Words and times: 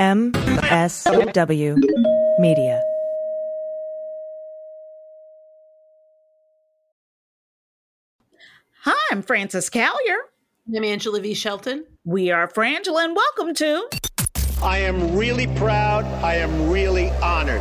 MSW 0.00 1.76
Media. 2.38 2.82
Hi, 8.84 8.94
I'm 9.10 9.20
Frances 9.20 9.68
Callier. 9.68 10.16
I'm 10.74 10.84
Angela 10.84 11.20
V. 11.20 11.34
Shelton. 11.34 11.84
We 12.06 12.30
are 12.30 12.48
Frangela, 12.48 13.04
and 13.04 13.14
welcome 13.14 13.52
to. 13.56 13.90
I 14.62 14.78
am 14.78 15.14
really 15.18 15.48
proud. 15.58 16.06
I 16.24 16.36
am 16.36 16.70
really 16.70 17.10
honored. 17.22 17.60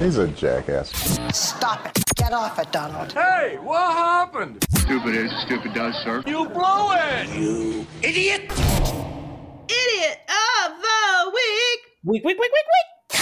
He's 0.00 0.18
a 0.18 0.26
jackass. 0.26 0.90
Stop 1.32 1.86
it. 1.86 2.04
Get 2.16 2.32
off 2.32 2.58
it, 2.58 2.72
Donald. 2.72 3.12
Hey, 3.12 3.56
what 3.62 3.92
happened? 3.92 4.64
Stupid 4.70 5.14
is, 5.14 5.30
stupid 5.42 5.74
does, 5.74 5.94
sir. 6.02 6.24
You 6.26 6.48
blow 6.48 6.90
it! 6.90 7.28
You 7.38 7.86
idiot! 8.02 8.50
Idiot 9.68 10.20
of 10.28 10.80
the 10.80 10.96
week! 12.06 12.24
Week, 12.24 12.38
week, 12.38 12.38
week, 12.38 12.52
week, 12.52 12.64
week. 13.12 13.20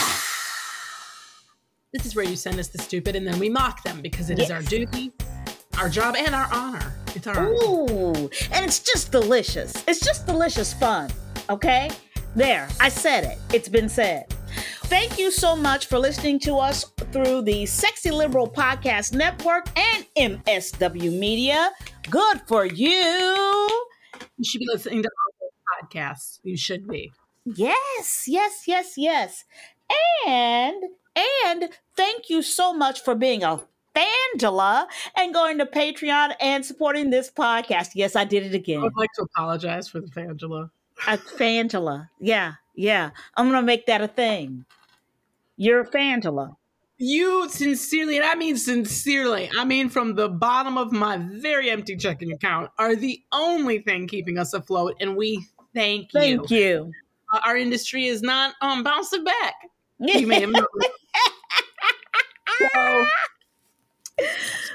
This 1.92 2.06
is 2.06 2.14
where 2.16 2.24
you 2.24 2.36
send 2.36 2.58
us 2.58 2.68
the 2.68 2.78
stupid 2.78 3.16
and 3.16 3.26
then 3.26 3.38
we 3.38 3.48
mock 3.48 3.82
them 3.82 4.00
because 4.00 4.28
it 4.28 4.38
is 4.38 4.50
our 4.50 4.62
duty, 4.62 5.12
our 5.78 5.88
job, 5.88 6.16
and 6.16 6.34
our 6.34 6.48
honor. 6.52 6.92
It's 7.14 7.26
our 7.26 7.46
Ooh, 7.46 8.28
and 8.52 8.64
it's 8.64 8.80
just 8.80 9.12
delicious. 9.12 9.72
It's 9.86 10.00
just 10.00 10.26
delicious 10.26 10.74
fun. 10.74 11.10
Okay? 11.48 11.90
There, 12.34 12.68
I 12.80 12.88
said 12.88 13.24
it. 13.24 13.38
It's 13.54 13.68
been 13.68 13.88
said. 13.88 14.34
Thank 14.84 15.18
you 15.18 15.30
so 15.30 15.56
much 15.56 15.86
for 15.86 15.98
listening 15.98 16.40
to 16.40 16.56
us 16.56 16.84
through 17.12 17.42
the 17.42 17.64
Sexy 17.64 18.10
Liberal 18.10 18.50
Podcast 18.50 19.14
Network 19.14 19.66
and 19.78 20.04
MSW 20.18 21.18
Media. 21.18 21.70
Good 22.10 22.42
for 22.46 22.66
you. 22.66 22.90
You 24.36 24.44
should 24.44 24.58
be 24.58 24.66
listening 24.70 25.02
to 25.02 25.08
all 25.08 25.32
those 25.40 25.88
podcasts. 25.90 26.40
You 26.42 26.56
should 26.56 26.86
be. 26.86 27.12
Yes, 27.44 28.24
yes, 28.26 28.64
yes, 28.66 28.94
yes. 28.96 29.44
And 30.26 30.82
and 31.14 31.68
thank 31.96 32.30
you 32.30 32.42
so 32.42 32.72
much 32.72 33.02
for 33.02 33.14
being 33.14 33.42
a 33.42 33.60
Fangela 33.94 34.86
and 35.16 35.32
going 35.32 35.58
to 35.58 35.66
Patreon 35.66 36.34
and 36.40 36.64
supporting 36.64 37.10
this 37.10 37.30
podcast. 37.30 37.90
Yes, 37.94 38.16
I 38.16 38.24
did 38.24 38.44
it 38.44 38.54
again. 38.54 38.80
I 38.80 38.84
would 38.84 38.96
like 38.96 39.12
to 39.16 39.22
apologize 39.22 39.88
for 39.88 40.00
the 40.00 40.08
Fangela. 40.08 40.70
A 41.06 41.18
Fangela. 41.18 42.08
Yeah, 42.18 42.54
yeah. 42.74 43.10
I'm 43.36 43.46
gonna 43.46 43.62
make 43.62 43.86
that 43.86 44.00
a 44.00 44.08
thing. 44.08 44.64
You're 45.56 45.80
a 45.80 45.90
Fangela. 45.90 46.56
You 46.96 47.48
sincerely, 47.50 48.16
and 48.16 48.24
I 48.24 48.34
mean 48.36 48.56
sincerely, 48.56 49.50
I 49.58 49.64
mean 49.64 49.88
from 49.88 50.14
the 50.14 50.28
bottom 50.28 50.78
of 50.78 50.92
my 50.92 51.16
very 51.18 51.70
empty 51.70 51.96
checking 51.96 52.32
account, 52.32 52.70
are 52.78 52.96
the 52.96 53.22
only 53.32 53.80
thing 53.80 54.06
keeping 54.06 54.38
us 54.38 54.54
afloat, 54.54 54.94
and 55.00 55.16
we 55.16 55.46
thank 55.74 56.14
you. 56.14 56.20
Thank 56.20 56.50
you. 56.50 56.92
Uh, 57.34 57.40
our 57.44 57.56
industry 57.56 58.06
is 58.06 58.22
not 58.22 58.54
um 58.60 58.84
bouncing 58.84 59.24
back. 59.24 59.54
You 59.98 60.26
may 60.26 60.40
have 60.40 60.50
noticed. 60.52 60.70
So, 62.60 63.06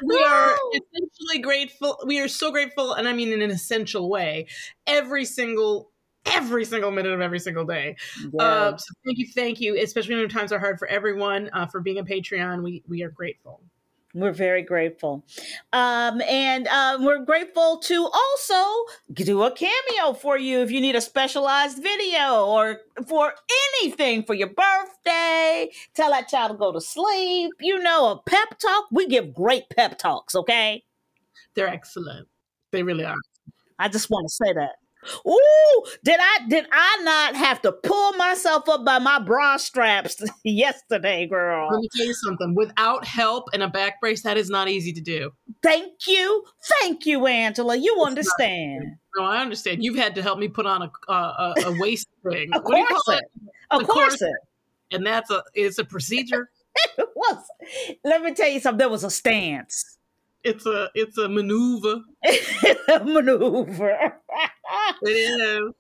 we 0.04 0.24
are 0.24 0.56
essentially 0.74 1.40
grateful. 1.42 1.98
We 2.06 2.20
are 2.20 2.28
so 2.28 2.52
grateful, 2.52 2.94
and 2.94 3.08
I 3.08 3.14
mean 3.14 3.32
in 3.32 3.42
an 3.42 3.50
essential 3.52 4.10
way. 4.10 4.48
Every 4.86 5.24
single, 5.24 5.92
every 6.26 6.66
single 6.66 6.92
minute 6.92 7.14
of 7.14 7.22
every 7.22 7.40
single 7.40 7.64
day. 7.66 7.96
Uh, 8.38 8.76
so 8.76 8.94
thank 9.06 9.18
you, 9.18 9.28
thank 9.34 9.62
you. 9.62 9.78
Especially 9.82 10.16
when 10.16 10.28
times 10.28 10.52
are 10.52 10.60
hard 10.60 10.78
for 10.78 10.88
everyone. 10.90 11.50
Uh, 11.54 11.66
for 11.66 11.80
being 11.80 12.00
a 12.00 12.04
Patreon, 12.04 12.64
we 12.64 12.84
we 12.88 13.04
are 13.04 13.12
grateful. 13.12 13.62
We're 14.16 14.32
very 14.32 14.64
grateful. 14.64 15.24
Um, 15.72 16.22
and 16.24 16.68
um, 16.68 17.06
we're 17.06 17.24
grateful 17.24 17.78
to 17.78 18.10
also 18.12 18.86
do 19.14 19.44
a 19.44 19.52
cameo 19.52 20.14
for 20.14 20.36
you 20.38 20.62
if 20.62 20.72
you 20.72 20.82
need 20.82 20.96
a 20.96 21.02
specialized 21.02 21.82
video 21.84 22.46
or 22.46 22.82
for 23.08 23.34
anything 23.82 24.24
for 24.24 24.34
your 24.34 24.48
birthday. 24.48 25.70
Tell 25.94 26.10
that 26.10 26.28
child 26.28 26.54
to 26.54 26.58
go 26.58 26.72
to 26.72 26.82
sleep. 26.82 27.52
You 27.60 27.78
know, 27.78 28.12
a 28.12 28.22
pep 28.28 28.58
talk. 28.58 28.86
We 28.92 29.08
give 29.08 29.34
great 29.34 29.70
pep 29.70 30.00
talks, 30.00 30.36
okay? 30.36 30.84
They're 31.54 31.68
excellent. 31.68 32.28
They 32.72 32.82
really 32.82 33.06
are. 33.06 33.16
I 33.78 33.90
just 33.90 34.10
want 34.10 34.28
to 34.28 34.34
say 34.34 34.54
that. 34.54 34.78
Ooh, 35.28 35.84
did 36.04 36.20
I 36.20 36.40
did 36.50 36.66
I 36.72 37.00
not 37.04 37.36
have 37.36 37.62
to 37.62 37.72
pull 37.72 38.14
myself 38.14 38.68
up 38.68 38.84
by 38.86 39.00
my 39.00 39.20
bra 39.20 39.58
straps 39.58 40.22
yesterday, 40.44 41.28
girl? 41.28 41.70
Let 41.72 41.80
me 41.82 41.88
tell 41.96 42.06
you 42.06 42.14
something. 42.14 42.54
Without 42.56 43.06
help 43.06 43.46
and 43.54 43.64
a 43.64 43.68
back 43.68 44.02
brace, 44.02 44.24
that 44.24 44.38
is 44.38 44.50
not 44.50 44.68
easy 44.70 44.92
to 44.94 45.02
do. 45.02 45.32
Thank 45.64 46.08
you. 46.08 46.44
Thank 46.82 47.06
you, 47.06 47.28
Angela. 47.28 47.76
You 47.76 48.04
understand. 48.06 48.98
No, 49.18 49.24
I 49.24 49.40
understand. 49.42 49.84
You've 49.84 49.98
had 49.98 50.16
to 50.16 50.22
help 50.22 50.38
me 50.40 50.48
put 50.48 50.66
on 50.66 50.82
a 50.84 50.92
a, 51.12 51.14
a, 51.14 51.54
a 51.68 51.80
waist 51.80 52.08
thing. 52.30 52.50
A 52.54 52.60
What 52.62 52.72
do 52.74 52.78
you 52.78 52.86
call 52.88 53.02
corset. 53.06 53.24
it? 53.36 53.88
Course 53.88 53.88
corset. 53.88 54.34
And 54.92 55.06
that's 55.06 55.30
a 55.32 55.44
it's 55.54 55.78
a 55.78 55.86
procedure. 55.86 56.50
it 56.98 57.08
was. 57.16 57.44
Let 58.04 58.22
me 58.22 58.34
tell 58.34 58.50
you 58.50 58.60
something. 58.60 58.80
There 58.80 58.90
was 58.90 59.04
a 59.04 59.10
stance. 59.10 59.98
It's 60.44 60.66
a 60.66 60.90
it's 60.96 61.18
a 61.18 61.28
maneuver. 61.28 62.02
maneuver. 63.06 64.16
It 65.02 65.10
is. 65.10 65.74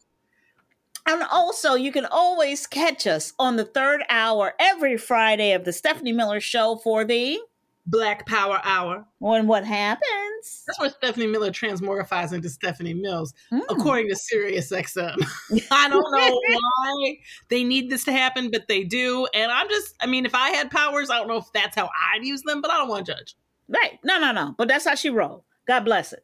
and 1.05 1.23
also, 1.31 1.73
you 1.75 1.91
can 1.91 2.05
always 2.05 2.67
catch 2.67 3.07
us 3.07 3.33
on 3.39 3.55
the 3.55 3.65
third 3.65 4.03
hour 4.09 4.53
every 4.59 4.97
Friday 4.97 5.53
of 5.53 5.65
the 5.65 5.73
Stephanie 5.73 6.13
Miller 6.13 6.39
Show 6.39 6.77
for 6.77 7.03
the 7.05 7.39
Black 7.85 8.25
Power 8.27 8.61
Hour. 8.63 9.05
when 9.17 9.47
what 9.47 9.65
happens. 9.65 10.63
That's 10.67 10.79
where 10.79 10.89
Stephanie 10.91 11.25
Miller 11.27 11.49
transmorphies 11.51 12.31
into 12.33 12.47
Stephanie 12.49 12.93
Mills, 12.93 13.33
Mm. 13.51 13.61
according 13.69 14.09
to 14.09 14.15
Sirius 14.15 14.71
XM. 14.71 15.17
I 15.71 15.89
don't 15.89 16.11
know 16.11 16.41
why 16.57 17.17
they 17.49 17.63
need 17.63 17.89
this 17.89 18.03
to 18.05 18.11
happen, 18.11 18.51
but 18.51 18.67
they 18.67 18.83
do. 18.83 19.27
And 19.33 19.51
I'm 19.51 19.67
just, 19.69 19.95
I 20.01 20.05
mean, 20.05 20.25
if 20.25 20.35
I 20.35 20.51
had 20.51 20.69
powers, 20.69 21.09
I 21.09 21.17
don't 21.17 21.27
know 21.27 21.37
if 21.37 21.51
that's 21.53 21.75
how 21.75 21.89
I'd 22.13 22.23
use 22.23 22.43
them, 22.43 22.61
but 22.61 22.69
I 22.69 22.77
don't 22.77 22.87
want 22.89 23.05
to 23.07 23.13
judge. 23.13 23.35
Right. 23.67 23.99
No, 24.03 24.19
no, 24.19 24.31
no. 24.31 24.53
But 24.57 24.67
that's 24.67 24.85
how 24.87 24.95
she 24.95 25.09
rolled. 25.09 25.43
God 25.67 25.81
bless 25.83 26.13
it. 26.13 26.23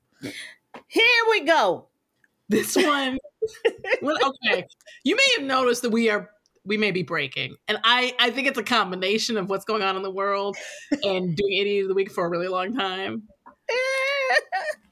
Here 0.87 1.03
we 1.31 1.41
go. 1.45 1.87
This 2.49 2.75
one, 2.75 3.17
well, 4.01 4.17
okay. 4.23 4.65
You 5.03 5.15
may 5.15 5.27
have 5.37 5.45
noticed 5.45 5.81
that 5.81 5.89
we 5.89 6.09
are, 6.09 6.29
we 6.63 6.77
may 6.77 6.91
be 6.91 7.03
breaking. 7.03 7.55
And 7.67 7.79
I, 7.83 8.13
I 8.19 8.29
think 8.29 8.47
it's 8.47 8.57
a 8.57 8.63
combination 8.63 9.37
of 9.37 9.49
what's 9.49 9.65
going 9.65 9.81
on 9.81 9.95
in 9.95 10.03
the 10.03 10.11
world 10.11 10.55
and 11.03 11.35
doing 11.35 11.53
Idiot 11.53 11.83
of 11.83 11.89
the 11.89 11.95
Week 11.95 12.11
for 12.11 12.25
a 12.25 12.29
really 12.29 12.47
long 12.47 12.73
time. 12.73 13.23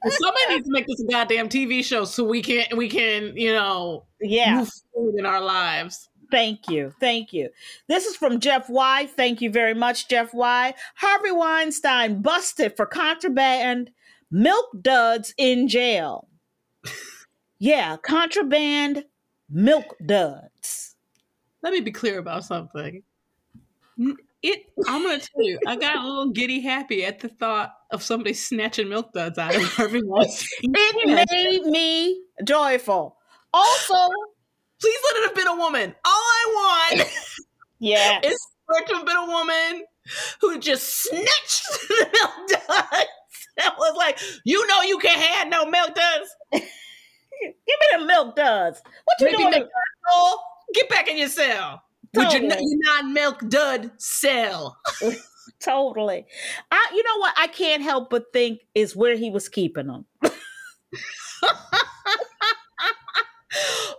Somebody 0.06 0.46
needs 0.50 0.66
to 0.66 0.72
make 0.72 0.86
this 0.86 1.00
a 1.00 1.10
goddamn 1.10 1.48
TV 1.48 1.82
show 1.82 2.04
so 2.04 2.24
we 2.24 2.42
can, 2.42 2.66
we 2.76 2.88
can, 2.88 3.36
you 3.36 3.52
know, 3.52 4.04
yeah. 4.20 4.58
move 4.58 4.70
forward 4.92 5.14
in 5.16 5.24
our 5.26 5.40
lives. 5.40 6.10
Thank 6.30 6.68
you. 6.68 6.92
Thank 7.00 7.32
you. 7.32 7.50
This 7.88 8.06
is 8.06 8.16
from 8.16 8.40
Jeff 8.40 8.68
Y. 8.68 9.06
Thank 9.06 9.40
you 9.40 9.50
very 9.50 9.74
much, 9.74 10.08
Jeff 10.08 10.34
Y. 10.34 10.74
Harvey 10.96 11.30
Weinstein 11.30 12.22
busted 12.22 12.76
for 12.76 12.86
contraband 12.86 13.90
milk 14.30 14.66
duds 14.82 15.32
in 15.38 15.68
jail. 15.68 16.28
Yeah, 17.58 17.96
contraband 17.96 19.04
milk 19.48 19.96
duds. 20.04 20.96
Let 21.62 21.72
me 21.72 21.80
be 21.80 21.92
clear 21.92 22.18
about 22.18 22.44
something. 22.44 23.02
It, 24.42 24.66
I'm 24.86 25.02
gonna 25.02 25.18
tell 25.18 25.42
you, 25.42 25.58
I 25.66 25.76
got 25.76 25.96
a 25.96 26.06
little 26.06 26.30
giddy 26.30 26.60
happy 26.60 27.04
at 27.04 27.20
the 27.20 27.28
thought 27.28 27.72
of 27.90 28.02
somebody 28.02 28.34
snatching 28.34 28.88
milk 28.88 29.12
duds 29.12 29.38
out 29.38 29.54
of 29.54 29.62
Harvey 29.62 30.02
Weinstein. 30.04 30.48
It 30.74 31.30
made 31.30 31.62
me 31.64 32.22
joyful. 32.44 33.16
Also, 33.54 33.94
Please 34.84 34.98
let 35.04 35.22
it 35.22 35.28
have 35.28 35.34
been 35.34 35.46
a 35.46 35.56
woman. 35.56 35.94
All 36.04 36.12
I 36.12 36.90
want 36.90 37.08
yeah, 37.78 38.20
is 38.22 38.38
for 38.66 38.76
it 38.82 38.86
to 38.88 38.96
have 38.96 39.06
been 39.06 39.16
a 39.16 39.26
woman 39.26 39.84
who 40.42 40.58
just 40.58 41.02
snatched 41.02 41.64
the 41.88 42.08
milk 42.12 42.48
duds. 42.48 43.06
That 43.56 43.76
was 43.78 43.94
like, 43.96 44.18
you 44.44 44.66
know, 44.66 44.82
you 44.82 44.98
can't 44.98 45.20
have 45.20 45.48
no 45.48 45.64
milk 45.64 45.94
duds. 45.94 46.68
Give 47.42 47.54
me 47.66 47.98
the 47.98 48.04
milk 48.06 48.36
duds. 48.36 48.82
What 49.04 49.20
you 49.20 49.26
Maybe 49.26 49.50
doing? 49.52 49.68
get 50.74 50.88
back 50.88 51.08
in 51.08 51.18
your 51.18 51.28
cell. 51.28 51.82
With 52.14 52.32
your, 52.32 52.42
Totally. 52.42 52.64
your 52.64 52.78
non-milk 52.84 53.48
dud 53.48 53.90
cell. 53.98 54.78
Totally. 55.60 56.26
I, 56.70 56.90
you 56.94 57.02
know 57.02 57.18
what? 57.18 57.34
I 57.36 57.48
can't 57.48 57.82
help 57.82 58.10
but 58.10 58.32
think 58.32 58.60
is 58.74 58.94
where 58.94 59.16
he 59.16 59.30
was 59.30 59.48
keeping 59.48 59.86
them. 59.88 60.06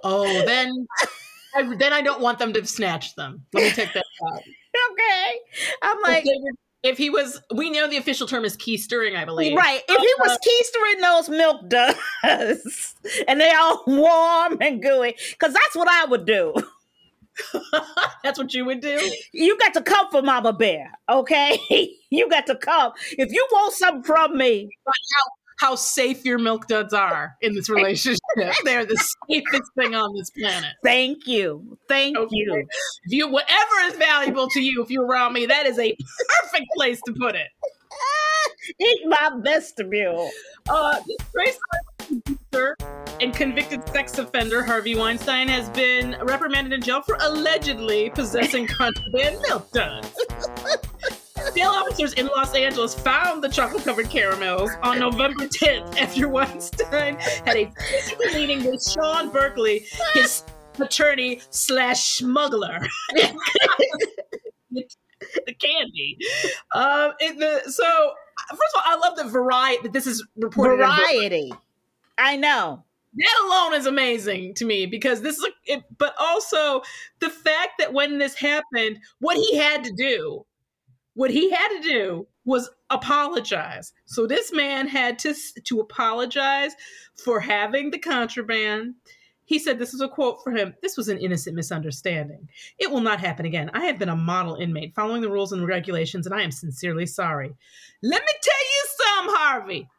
Oh, 0.04 0.46
then, 0.46 0.86
I, 1.56 1.76
then 1.78 1.94
I 1.94 2.02
don't 2.02 2.22
want 2.22 2.40
them 2.40 2.54
to 2.54 2.66
snatch 2.66 3.16
them. 3.16 3.44
Let 3.54 3.64
me 3.64 3.72
take 3.72 3.94
that 3.94 4.06
out. 4.28 4.42
Okay. 4.92 5.40
I'm 5.82 6.02
like, 6.02 6.26
if 6.86 7.00
he 7.00 7.10
was, 7.10 7.42
we 7.54 7.72
know 7.72 7.88
the 7.88 7.98
official 7.98 8.28
term 8.28 8.46
is 8.46 8.56
keistering, 8.56 9.18
I 9.18 9.26
believe. 9.26 9.58
right. 9.58 9.82
If 9.90 10.00
he 10.00 10.14
was 10.20 10.32
uh, 10.32 10.38
keistering 10.38 11.02
those 11.02 11.30
milk 11.30 11.68
duds 11.68 12.96
and 13.28 13.42
they 13.42 13.52
all 13.52 13.84
warm 13.88 14.58
and 14.62 14.82
gooey, 14.82 15.16
because 15.32 15.52
that's 15.54 15.76
what 15.76 15.88
I 15.90 16.06
would 16.06 16.26
do. 16.26 16.54
That's 18.24 18.40
what 18.40 18.54
you 18.54 18.64
would 18.64 18.80
do. 18.80 18.98
You 19.34 19.58
got 19.58 19.74
to 19.74 19.82
come 19.82 20.10
for 20.10 20.22
Mama 20.22 20.54
Bear, 20.54 20.90
okay? 21.10 21.60
you 22.10 22.30
got 22.30 22.46
to 22.46 22.56
come. 22.56 22.94
If 23.12 23.30
you 23.30 23.46
want 23.52 23.74
something 23.74 24.04
from 24.04 24.38
me, 24.38 24.70
how 25.58 25.76
safe 25.76 26.26
your 26.26 26.38
milk 26.38 26.68
duds 26.68 26.94
are 26.94 27.36
in 27.42 27.54
this 27.56 27.70
relationship. 27.70 28.20
They're 28.64 28.86
the 28.86 28.98
safest 29.30 29.72
thing 29.78 29.96
on 29.96 30.16
this 30.16 30.30
planet. 30.32 30.74
Thank 30.84 31.28
you. 31.28 31.78
Thank 31.88 32.18
Okay. 32.18 32.28
you. 32.32 32.66
If 33.06 33.12
you 33.14 33.28
whatever 33.30 33.76
is 33.86 33.94
valuable 33.96 34.50
to 34.50 34.62
you, 34.62 34.84
if 34.84 34.90
you're 34.90 35.06
around 35.06 35.34
me, 35.34 35.46
that 35.46 35.66
is 35.66 35.80
a 35.80 35.96
perfect 36.42 36.66
place 36.76 37.00
to 37.06 37.14
put 37.14 37.36
it. 37.36 37.48
Eat 38.80 39.02
my 39.08 39.32
vestibule. 39.40 40.30
Uh, 40.68 41.00
producer 41.34 42.76
and 43.22 43.34
convicted 43.34 43.88
sex 43.90 44.18
offender 44.18 44.64
Harvey 44.64 44.96
Weinstein 44.96 45.48
has 45.48 45.70
been 45.70 46.16
reprimanded 46.24 46.74
in 46.74 46.82
jail 46.82 47.02
for 47.02 47.18
allegedly 47.22 48.10
possessing 48.12 48.68
contraband 48.78 49.38
milk 49.48 49.72
duds. 49.72 50.12
Jail 51.54 51.70
officers 51.70 52.14
in 52.14 52.28
Los 52.28 52.56
Angeles 52.56 52.94
found 52.94 53.44
the 53.44 53.50
chocolate 53.50 53.84
covered 53.84 54.10
caramels 54.10 54.72
on 54.82 55.00
November 55.00 55.48
10th 55.48 55.98
after 55.98 56.28
Weinstein 56.30 57.16
had 57.46 57.56
a 57.56 57.72
physical 57.90 58.26
meeting 58.34 58.64
with 58.66 58.84
Sean 58.84 59.30
Berkeley, 59.30 59.86
his 60.14 60.44
attorney 60.80 61.42
slash 61.50 62.18
smuggler. 62.18 62.80
the 64.72 65.54
candy. 65.60 66.18
Um, 66.74 67.14
it, 67.20 67.38
the, 67.40 67.72
so, 67.72 68.14
first 68.50 68.76
of 68.76 68.78
all, 68.78 68.84
I 68.86 68.98
love 68.98 69.18
the 69.18 69.26
variety 69.26 69.84
that 69.84 69.94
this 69.94 70.08
is 70.08 70.26
reported. 70.38 70.78
Variety. 70.78 71.54
I 72.18 72.38
know. 72.38 72.84
that 73.16 73.46
alone 73.46 73.80
is 73.80 73.86
amazing 73.86 74.54
to 74.56 74.66
me 74.66 74.86
because 74.86 75.22
this 75.22 75.38
is 75.38 75.46
a, 75.46 75.74
it, 75.74 75.84
but 75.98 76.16
also 76.20 76.82
the 77.20 77.30
fact 77.30 77.74
that 77.80 77.94
when 77.94 78.18
this 78.18 78.36
happened 78.36 79.00
what 79.20 79.38
he 79.38 79.58
had 79.58 79.84
to 79.84 79.92
do 79.94 80.46
what 81.16 81.32
he 81.32 81.50
had 81.50 81.68
to 81.70 81.82
do 81.82 82.28
was 82.46 82.70
apologize 82.90 83.94
so 84.06 84.28
this 84.28 84.54
man 84.54 84.88
had 84.88 85.18
to 85.18 85.34
to 85.64 85.80
apologize 85.80 86.74
for 87.16 87.40
having 87.40 87.90
the 87.90 87.98
contraband 87.98 88.94
he 89.46 89.58
said 89.58 89.80
this 89.80 89.94
is 89.94 90.02
a 90.02 90.08
quote 90.08 90.38
for 90.44 90.52
him 90.52 90.76
this 90.82 90.96
was 90.96 91.08
an 91.08 91.18
innocent 91.18 91.56
misunderstanding 91.56 92.48
it 92.78 92.92
will 92.92 93.02
not 93.02 93.20
happen 93.20 93.46
again 93.46 93.72
i 93.74 93.86
have 93.86 93.98
been 93.98 94.10
a 94.10 94.16
model 94.16 94.56
inmate 94.56 94.94
following 94.94 95.22
the 95.22 95.32
rules 95.32 95.52
and 95.52 95.68
regulations 95.68 96.28
and 96.28 96.36
i 96.36 96.42
am 96.42 96.52
sincerely 96.52 97.06
sorry 97.06 97.56
let 98.04 98.22
me 98.22 98.32
tell 98.42 98.54
you 98.60 98.86
some 98.98 99.36
harvey 99.36 99.90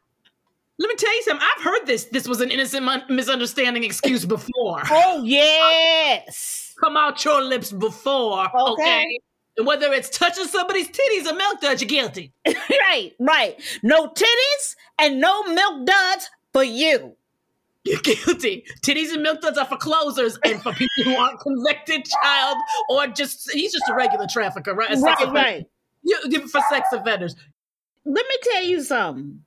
let 0.79 0.89
me 0.89 0.95
tell 0.95 1.13
you 1.15 1.23
something. 1.23 1.47
I've 1.57 1.63
heard 1.63 1.87
this. 1.87 2.05
This 2.05 2.27
was 2.27 2.39
an 2.39 2.51
innocent 2.51 2.83
mon- 2.83 3.03
misunderstanding 3.09 3.83
excuse 3.83 4.25
before. 4.25 4.83
Oh 4.91 5.23
yes. 5.25 6.75
Come 6.79 6.95
out 6.95 7.23
your 7.25 7.41
lips 7.41 7.71
before, 7.71 8.45
okay? 8.55 8.73
Okay. 8.73 9.19
And 9.57 9.65
whether 9.65 9.91
it's 9.91 10.09
touching 10.09 10.45
somebody's 10.45 10.87
titties 10.89 11.25
or 11.25 11.35
milk 11.35 11.59
duds, 11.61 11.81
you're 11.81 11.89
guilty. 11.89 12.31
right, 12.47 13.13
right. 13.19 13.59
No 13.83 14.07
titties 14.09 14.75
and 14.99 15.19
no 15.19 15.43
milk 15.43 15.85
duds 15.85 16.29
for 16.53 16.63
you. 16.63 17.15
You're 17.83 18.01
guilty. 18.01 18.65
Titties 18.83 19.13
and 19.13 19.23
milk 19.23 19.41
duds 19.41 19.57
are 19.57 19.65
for 19.65 19.77
closers 19.77 20.37
and 20.43 20.61
for 20.61 20.73
people 20.73 21.03
who 21.05 21.15
aren't 21.15 21.39
convicted 21.39 22.05
child 22.21 22.57
or 22.89 23.07
just 23.07 23.49
he's 23.51 23.71
just 23.71 23.89
a 23.89 23.95
regular 23.95 24.27
trafficker, 24.29 24.73
right? 24.73 24.95
Right, 24.99 25.31
right. 25.31 25.65
You- 26.03 26.47
for 26.47 26.61
sex 26.69 26.89
offenders. 26.91 27.35
Let 28.05 28.25
me 28.27 28.35
tell 28.43 28.63
you 28.63 28.81
something. 28.81 29.41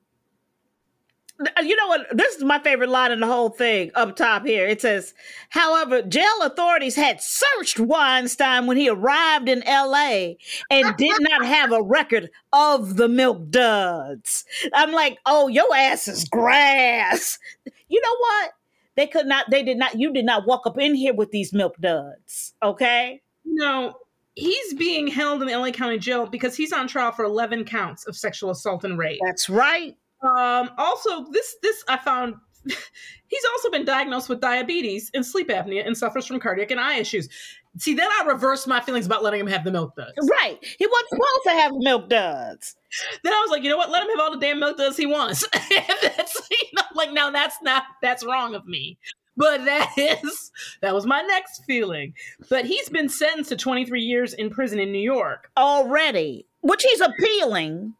You 1.61 1.75
know 1.75 1.87
what? 1.87 2.07
This 2.11 2.35
is 2.35 2.43
my 2.43 2.59
favorite 2.59 2.89
line 2.89 3.11
in 3.11 3.19
the 3.19 3.27
whole 3.27 3.49
thing 3.49 3.91
up 3.95 4.15
top 4.15 4.45
here. 4.45 4.67
It 4.67 4.81
says, 4.81 5.13
however, 5.49 6.01
jail 6.01 6.41
authorities 6.41 6.95
had 6.95 7.21
searched 7.21 7.79
Weinstein 7.79 8.67
when 8.67 8.77
he 8.77 8.89
arrived 8.89 9.49
in 9.49 9.63
LA 9.65 10.33
and 10.69 10.95
did 10.97 11.17
not 11.21 11.45
have 11.45 11.71
a 11.71 11.81
record 11.81 12.29
of 12.53 12.97
the 12.97 13.07
milk 13.07 13.49
duds. 13.49 14.45
I'm 14.73 14.91
like, 14.91 15.17
oh, 15.25 15.47
your 15.47 15.73
ass 15.75 16.07
is 16.07 16.25
grass. 16.25 17.39
You 17.87 18.01
know 18.01 18.15
what? 18.19 18.51
They 18.95 19.07
could 19.07 19.25
not, 19.25 19.49
they 19.49 19.63
did 19.63 19.77
not, 19.77 19.99
you 19.99 20.13
did 20.13 20.25
not 20.25 20.45
walk 20.45 20.65
up 20.65 20.77
in 20.77 20.95
here 20.95 21.13
with 21.13 21.31
these 21.31 21.53
milk 21.53 21.75
duds. 21.79 22.53
Okay. 22.61 23.21
No, 23.45 23.93
he's 24.35 24.73
being 24.73 25.07
held 25.07 25.41
in 25.41 25.47
the 25.47 25.57
LA 25.57 25.71
County 25.71 25.97
Jail 25.97 26.25
because 26.25 26.55
he's 26.55 26.73
on 26.73 26.87
trial 26.87 27.11
for 27.11 27.25
11 27.25 27.65
counts 27.65 28.05
of 28.05 28.15
sexual 28.15 28.51
assault 28.51 28.83
and 28.83 28.97
rape. 28.97 29.19
That's 29.23 29.49
right. 29.49 29.95
Um, 30.23 30.69
also, 30.77 31.25
this 31.31 31.55
this 31.61 31.83
I 31.87 31.97
found 31.97 32.35
he's 32.65 33.45
also 33.53 33.71
been 33.71 33.85
diagnosed 33.85 34.29
with 34.29 34.39
diabetes 34.39 35.09
and 35.13 35.25
sleep 35.25 35.49
apnea 35.49 35.85
and 35.85 35.97
suffers 35.97 36.25
from 36.25 36.39
cardiac 36.39 36.71
and 36.71 36.79
eye 36.79 36.97
issues. 36.97 37.29
See, 37.77 37.93
then 37.93 38.09
I 38.19 38.25
reversed 38.25 38.67
my 38.67 38.81
feelings 38.81 39.05
about 39.05 39.23
letting 39.23 39.39
him 39.39 39.47
have 39.47 39.63
the 39.63 39.71
milk 39.71 39.95
duds. 39.95 40.13
Right. 40.29 40.57
He 40.61 40.85
wasn't 40.85 41.09
supposed 41.09 41.43
to 41.45 41.51
have 41.51 41.71
milk 41.75 42.09
duds. 42.09 42.75
Then 43.23 43.33
I 43.33 43.39
was 43.39 43.49
like, 43.49 43.63
you 43.63 43.69
know 43.69 43.77
what? 43.77 43.89
Let 43.89 44.03
him 44.03 44.09
have 44.09 44.19
all 44.19 44.31
the 44.31 44.45
damn 44.45 44.59
milk 44.59 44.77
duds 44.77 44.97
he 44.97 45.05
wants. 45.05 45.47
that's 45.53 46.49
you 46.51 46.67
know, 46.73 46.83
like 46.93 47.13
now 47.13 47.29
that's 47.31 47.55
not 47.61 47.83
that's 48.01 48.25
wrong 48.25 48.55
of 48.55 48.65
me. 48.65 48.97
But 49.37 49.63
that 49.65 49.93
is 49.97 50.51
that 50.81 50.93
was 50.93 51.05
my 51.05 51.21
next 51.21 51.63
feeling. 51.65 52.13
But 52.49 52.65
he's 52.65 52.89
been 52.89 53.07
sentenced 53.07 53.49
to 53.49 53.55
23 53.55 54.01
years 54.01 54.33
in 54.33 54.49
prison 54.49 54.79
in 54.79 54.91
New 54.91 54.99
York. 54.99 55.49
already, 55.55 56.45
which 56.59 56.83
he's 56.83 56.99
appealing. 57.01 57.95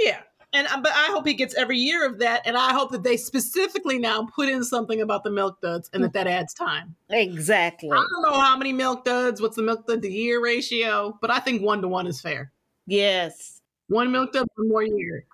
Yeah. 0.00 0.20
And 0.52 0.66
uh, 0.66 0.80
but 0.80 0.92
I 0.92 1.06
hope 1.12 1.26
he 1.26 1.34
gets 1.34 1.54
every 1.54 1.78
year 1.78 2.04
of 2.04 2.18
that, 2.18 2.42
and 2.44 2.56
I 2.56 2.72
hope 2.72 2.90
that 2.90 3.04
they 3.04 3.16
specifically 3.16 3.98
now 3.98 4.26
put 4.34 4.48
in 4.48 4.64
something 4.64 5.00
about 5.00 5.22
the 5.22 5.30
milk 5.30 5.60
duds, 5.60 5.88
and 5.92 6.02
that 6.02 6.12
that 6.14 6.26
adds 6.26 6.52
time. 6.54 6.96
Exactly. 7.08 7.90
I 7.90 7.94
don't 7.94 8.22
know 8.22 8.40
how 8.40 8.56
many 8.56 8.72
milk 8.72 9.04
duds, 9.04 9.40
what's 9.40 9.56
the 9.56 9.62
milk 9.62 9.86
dud 9.86 10.02
to 10.02 10.10
year 10.10 10.42
ratio, 10.42 11.16
but 11.20 11.30
I 11.30 11.38
think 11.38 11.62
one 11.62 11.80
to 11.82 11.88
one 11.88 12.06
is 12.06 12.20
fair. 12.20 12.50
Yes. 12.86 13.60
One 13.86 14.10
milk 14.10 14.32
dud 14.32 14.48
for 14.56 14.64
more 14.64 14.82
year. 14.82 15.24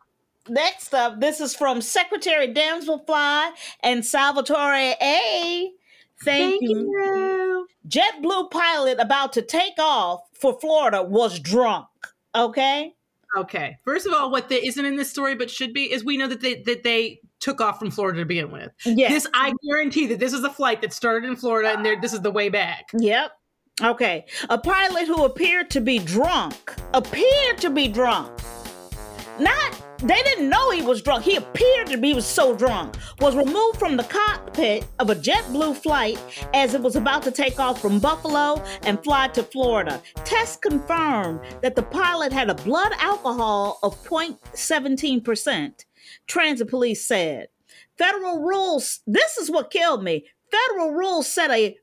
Next 0.49 0.95
up, 0.95 1.21
this 1.21 1.41
is 1.41 1.57
from 1.57 1.81
Secretary 1.81 2.53
Damselfly 2.53 3.51
and 3.83 4.05
Salvatore 4.05 4.95
A. 5.03 5.73
Thank, 6.25 6.63
you. 6.63 7.67
JetBlue 7.89 8.51
pilot 8.51 8.99
about 9.01 9.33
to 9.35 9.43
take 9.43 9.79
off 9.79 10.21
for 10.33 10.59
Florida 10.61 11.03
was 11.03 11.41
drunk. 11.41 11.87
Okay. 12.35 12.95
Okay. 13.37 13.77
First 13.85 14.07
of 14.07 14.13
all, 14.13 14.31
what 14.31 14.49
there 14.49 14.61
isn't 14.63 14.85
in 14.85 14.97
this 14.97 15.11
story 15.11 15.35
but 15.35 15.51
should 15.51 15.73
be 15.73 15.93
is 15.93 16.05
we 16.05 16.17
know 16.17 16.29
that 16.29 16.41
they 16.41 16.63
that 16.63 16.83
they 16.83 17.21
took 17.41 17.61
off 17.61 17.79
from 17.79 17.91
Florida 17.91 18.21
to 18.21 18.25
begin 18.25 18.51
with. 18.51 18.71
Yes. 18.85 19.11
This 19.13 19.27
I 19.35 19.53
guarantee 19.69 20.07
that 20.07 20.19
this 20.21 20.33
is 20.33 20.43
a 20.45 20.51
flight 20.51 20.81
that 20.83 20.93
started 20.93 21.29
in 21.29 21.37
Florida 21.37 21.71
and 21.71 21.85
they're- 21.85 22.01
this 22.01 22.13
is 22.13 22.21
the 22.23 22.31
way 22.31 22.49
back. 22.49 22.87
Yep. 22.99 23.31
Okay. 23.83 24.25
A 24.49 24.57
pilot 24.57 25.07
who 25.07 25.25
appeared 25.25 25.69
to 25.71 25.81
be 25.81 25.99
drunk, 25.99 26.75
appeared 26.95 27.59
to 27.59 27.69
be 27.69 27.89
drunk. 27.89 28.33
Not, 29.39 29.83
they 29.99 30.23
didn't 30.23 30.49
know 30.49 30.71
he 30.71 30.83
was 30.83 31.03
drunk. 31.03 31.25
He 31.25 31.37
appeared 31.37 31.87
to 31.89 31.97
be 31.97 32.13
was 32.13 32.27
so 32.27 32.55
drunk. 32.55 32.97
Was 33.21 33.35
removed 33.35 33.79
from 33.79 33.97
the 33.97 34.05
cockpit 34.05 34.87
of 34.99 35.11
a 35.11 35.15
JetBlue 35.15 35.77
flight 35.77 36.19
as 36.53 36.75
it 36.75 36.83
was 36.83 36.97
about 36.97 37.23
to 37.23 37.31
take 37.31 37.59
off 37.59 37.81
from 37.81 37.99
Buffalo 37.99 38.63
and 38.83 39.03
fly 39.03 39.29
to 39.29 39.43
Florida. 39.43 40.03
Tests 40.25 40.57
confirmed 40.57 41.41
that 41.63 41.75
the 41.75 41.83
pilot 41.83 42.33
had 42.33 42.51
a 42.51 42.55
blood 42.55 42.93
alcohol 42.99 43.79
of 43.83 44.03
0.17%. 44.05 45.85
Transit 46.27 46.69
police 46.69 47.07
said. 47.07 47.49
Federal 47.97 48.41
rules, 48.41 49.01
this 49.07 49.37
is 49.39 49.51
what 49.51 49.71
killed 49.71 50.03
me. 50.03 50.27
Federal 50.51 50.93
rules 50.93 51.27
set 51.27 51.51
a 51.51 51.77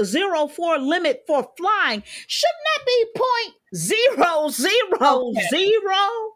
0.04 0.00 0.86
limit 0.86 1.24
for 1.26 1.48
flying. 1.56 2.02
Shouldn't 2.26 2.56
that 2.76 2.86
be 2.86 3.04
0.000? 3.76 4.68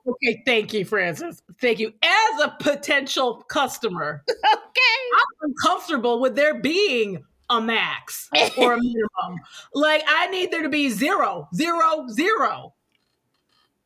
Okay, 0.07 0.43
thank 0.47 0.73
you, 0.75 0.85
Frances. 0.85 1.43
Thank 1.61 1.79
you. 1.79 1.93
As 2.03 2.41
a 2.45 2.57
potential 2.61 3.43
customer, 3.49 4.25
Okay. 4.29 5.15
I'm 5.17 5.51
uncomfortable 5.51 6.21
with 6.21 6.37
there 6.37 6.61
being 6.61 7.25
a 7.51 7.61
max 7.61 8.29
or 8.57 8.75
a 8.75 8.77
minimum. 8.81 9.41
like 9.75 10.03
I 10.07 10.27
need 10.29 10.51
there 10.51 10.63
to 10.63 10.69
be 10.69 10.89
zero, 10.91 11.49
zero, 11.55 12.07
zero. 12.11 12.75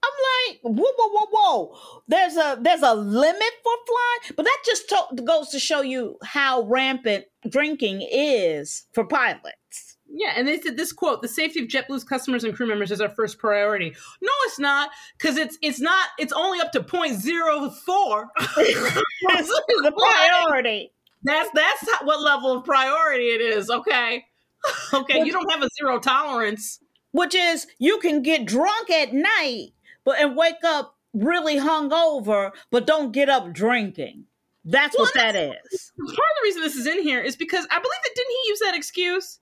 I'm 0.05 0.49
like, 0.49 0.61
whoa, 0.63 0.93
whoa, 0.99 1.09
whoa, 1.13 1.27
whoa. 1.31 2.03
There's 2.09 2.37
a 2.37 2.59
there's 2.61 2.83
a 2.83 2.95
limit 2.95 3.53
for 3.63 3.73
flying, 3.87 4.35
but 4.37 4.45
that 4.45 4.59
just 4.67 4.89
to- 4.89 5.23
goes 5.23 5.49
to 5.51 5.59
show 5.61 5.81
you 5.83 6.17
how 6.25 6.63
rampant 6.63 7.27
drinking 7.49 8.07
is 8.11 8.85
for 8.93 9.05
pilots. 9.05 9.97
Yeah, 10.15 10.33
and 10.37 10.47
they 10.47 10.61
said 10.61 10.77
this 10.77 10.93
quote: 10.93 11.23
"The 11.23 11.29
safety 11.29 11.61
of 11.61 11.69
JetBlue's 11.69 12.05
customers 12.05 12.45
and 12.45 12.55
crew 12.55 12.67
members 12.67 12.91
is 12.91 13.01
our 13.01 13.09
first 13.09 13.39
priority." 13.39 13.95
No, 14.21 14.31
it's 14.45 14.59
not, 14.59 14.91
because 15.19 15.37
it's 15.39 15.57
it's 15.63 15.81
not. 15.81 16.09
It's 16.19 16.33
only 16.35 16.61
up 16.61 16.73
to 16.73 16.83
point 16.83 17.15
zero 17.19 17.71
four. 17.87 18.29
A 18.39 19.93
priority. 19.93 20.93
That's 21.23 21.49
that's 21.55 21.91
how- 21.93 22.05
what 22.07 22.21
level 22.21 22.53
of 22.59 22.65
priority 22.65 23.27
it 23.27 23.41
is. 23.41 23.71
Okay, 23.71 24.25
okay, 24.95 25.25
you 25.25 25.33
don't 25.33 25.51
have 25.51 25.63
a 25.63 25.69
zero 25.79 25.99
tolerance. 25.99 26.79
which 27.13 27.35
is 27.35 27.67
you 27.79 27.99
can 27.99 28.23
get 28.23 28.45
drunk 28.47 28.91
at 28.91 29.13
night 29.15 29.69
but 30.05 30.21
and 30.21 30.37
wake 30.37 30.65
up 30.65 30.97
really 31.15 31.57
hungover 31.57 32.51
but 32.71 32.87
don't 32.87 33.13
get 33.13 33.29
up 33.29 33.53
drinking 33.53 34.25
that's 34.65 34.97
what 34.97 35.13
that 35.15 35.35
is 35.35 35.93
Part 35.99 36.11
of 36.11 36.17
the 36.17 36.43
reason 36.45 36.63
this 36.63 36.77
is 36.77 36.87
in 36.87 37.03
here 37.03 37.21
is 37.21 37.37
because 37.37 37.67
I 37.71 37.75
believe 37.75 38.03
that 38.03 38.13
didn't 38.15 38.31
he 38.31 38.49
use 38.49 38.59
that 38.61 38.75
excuse? 38.75 39.41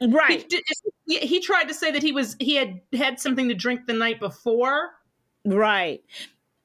He, 0.00 0.06
right 0.06 0.48
did, 0.48 0.62
he, 1.06 1.18
he 1.18 1.40
tried 1.40 1.64
to 1.64 1.74
say 1.74 1.90
that 1.90 2.02
he 2.02 2.12
was 2.12 2.36
he 2.40 2.54
had 2.54 2.80
had 2.92 3.20
something 3.20 3.48
to 3.48 3.54
drink 3.54 3.86
the 3.86 3.92
night 3.92 4.20
before. 4.20 4.94
right 5.44 6.02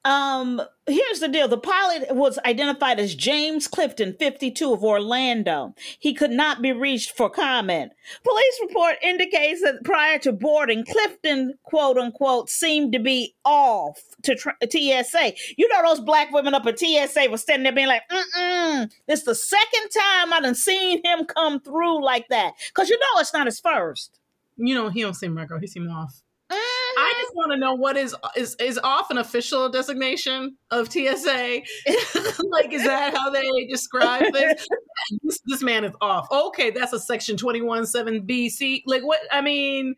Um, 0.05 0.61
here's 0.85 1.21
the 1.21 1.29
deal. 1.29 1.47
The 1.47 1.57
pilot 1.57 2.13
was 2.13 2.37
identified 2.45 2.99
as 2.99 3.15
James 3.15 3.67
Clifton, 3.67 4.15
52 4.19 4.73
of 4.73 4.83
Orlando. 4.83 5.73
He 5.97 6.13
could 6.13 6.31
not 6.31 6.61
be 6.61 6.73
reached 6.73 7.15
for 7.15 7.29
comment. 7.29 7.93
Police 8.23 8.59
report 8.61 8.97
indicates 9.01 9.61
that 9.61 9.83
prior 9.85 10.19
to 10.19 10.33
boarding, 10.33 10.83
Clifton, 10.83 11.53
quote 11.63 11.97
unquote, 11.97 12.49
seemed 12.49 12.91
to 12.93 12.99
be 12.99 13.33
off 13.45 14.01
to 14.23 14.35
tr- 14.35 14.49
TSA. 14.69 15.33
You 15.57 15.69
know, 15.69 15.81
those 15.85 16.01
black 16.01 16.31
women 16.33 16.53
up 16.53 16.65
at 16.65 16.79
TSA 16.79 17.27
were 17.29 17.37
standing 17.37 17.63
there 17.63 17.71
being 17.71 17.87
like, 17.87 18.03
mm-mm. 18.11 18.91
This 19.07 19.23
the 19.23 19.35
second 19.35 19.89
time 19.89 20.33
I 20.33 20.41
done 20.41 20.55
seen 20.55 21.01
him 21.05 21.25
come 21.25 21.61
through 21.61 22.03
like 22.03 22.27
that. 22.27 22.55
Because 22.67 22.89
you 22.89 22.99
know 22.99 23.21
it's 23.21 23.33
not 23.33 23.45
his 23.47 23.61
first. 23.61 24.19
You 24.57 24.75
know, 24.75 24.89
he 24.89 25.01
don't 25.01 25.13
seem 25.13 25.37
regular. 25.37 25.61
He 25.61 25.67
seemed 25.67 25.89
off. 25.89 26.22
I 26.51 27.13
Mhm. 27.15 27.21
just 27.21 27.35
want 27.35 27.51
to 27.51 27.57
know 27.57 27.73
what 27.73 27.97
is 27.97 28.15
is 28.35 28.55
is 28.59 28.79
off 28.83 29.09
an 29.09 29.17
official 29.17 29.69
designation 29.69 30.57
of 30.71 30.91
TSA? 30.91 31.61
like, 32.51 32.71
is 32.71 32.83
that 32.83 33.15
how 33.15 33.29
they 33.29 33.65
describe 33.65 34.31
this? 34.33 34.67
this? 35.23 35.39
This 35.45 35.63
man 35.63 35.83
is 35.83 35.93
off. 36.01 36.27
Okay, 36.31 36.69
that's 36.71 36.93
a 36.93 36.99
section 36.99 37.37
twenty 37.37 37.61
one 37.61 37.85
seven 37.85 38.25
BC. 38.27 38.83
Like, 38.85 39.03
what? 39.03 39.19
I 39.31 39.41
mean, 39.41 39.95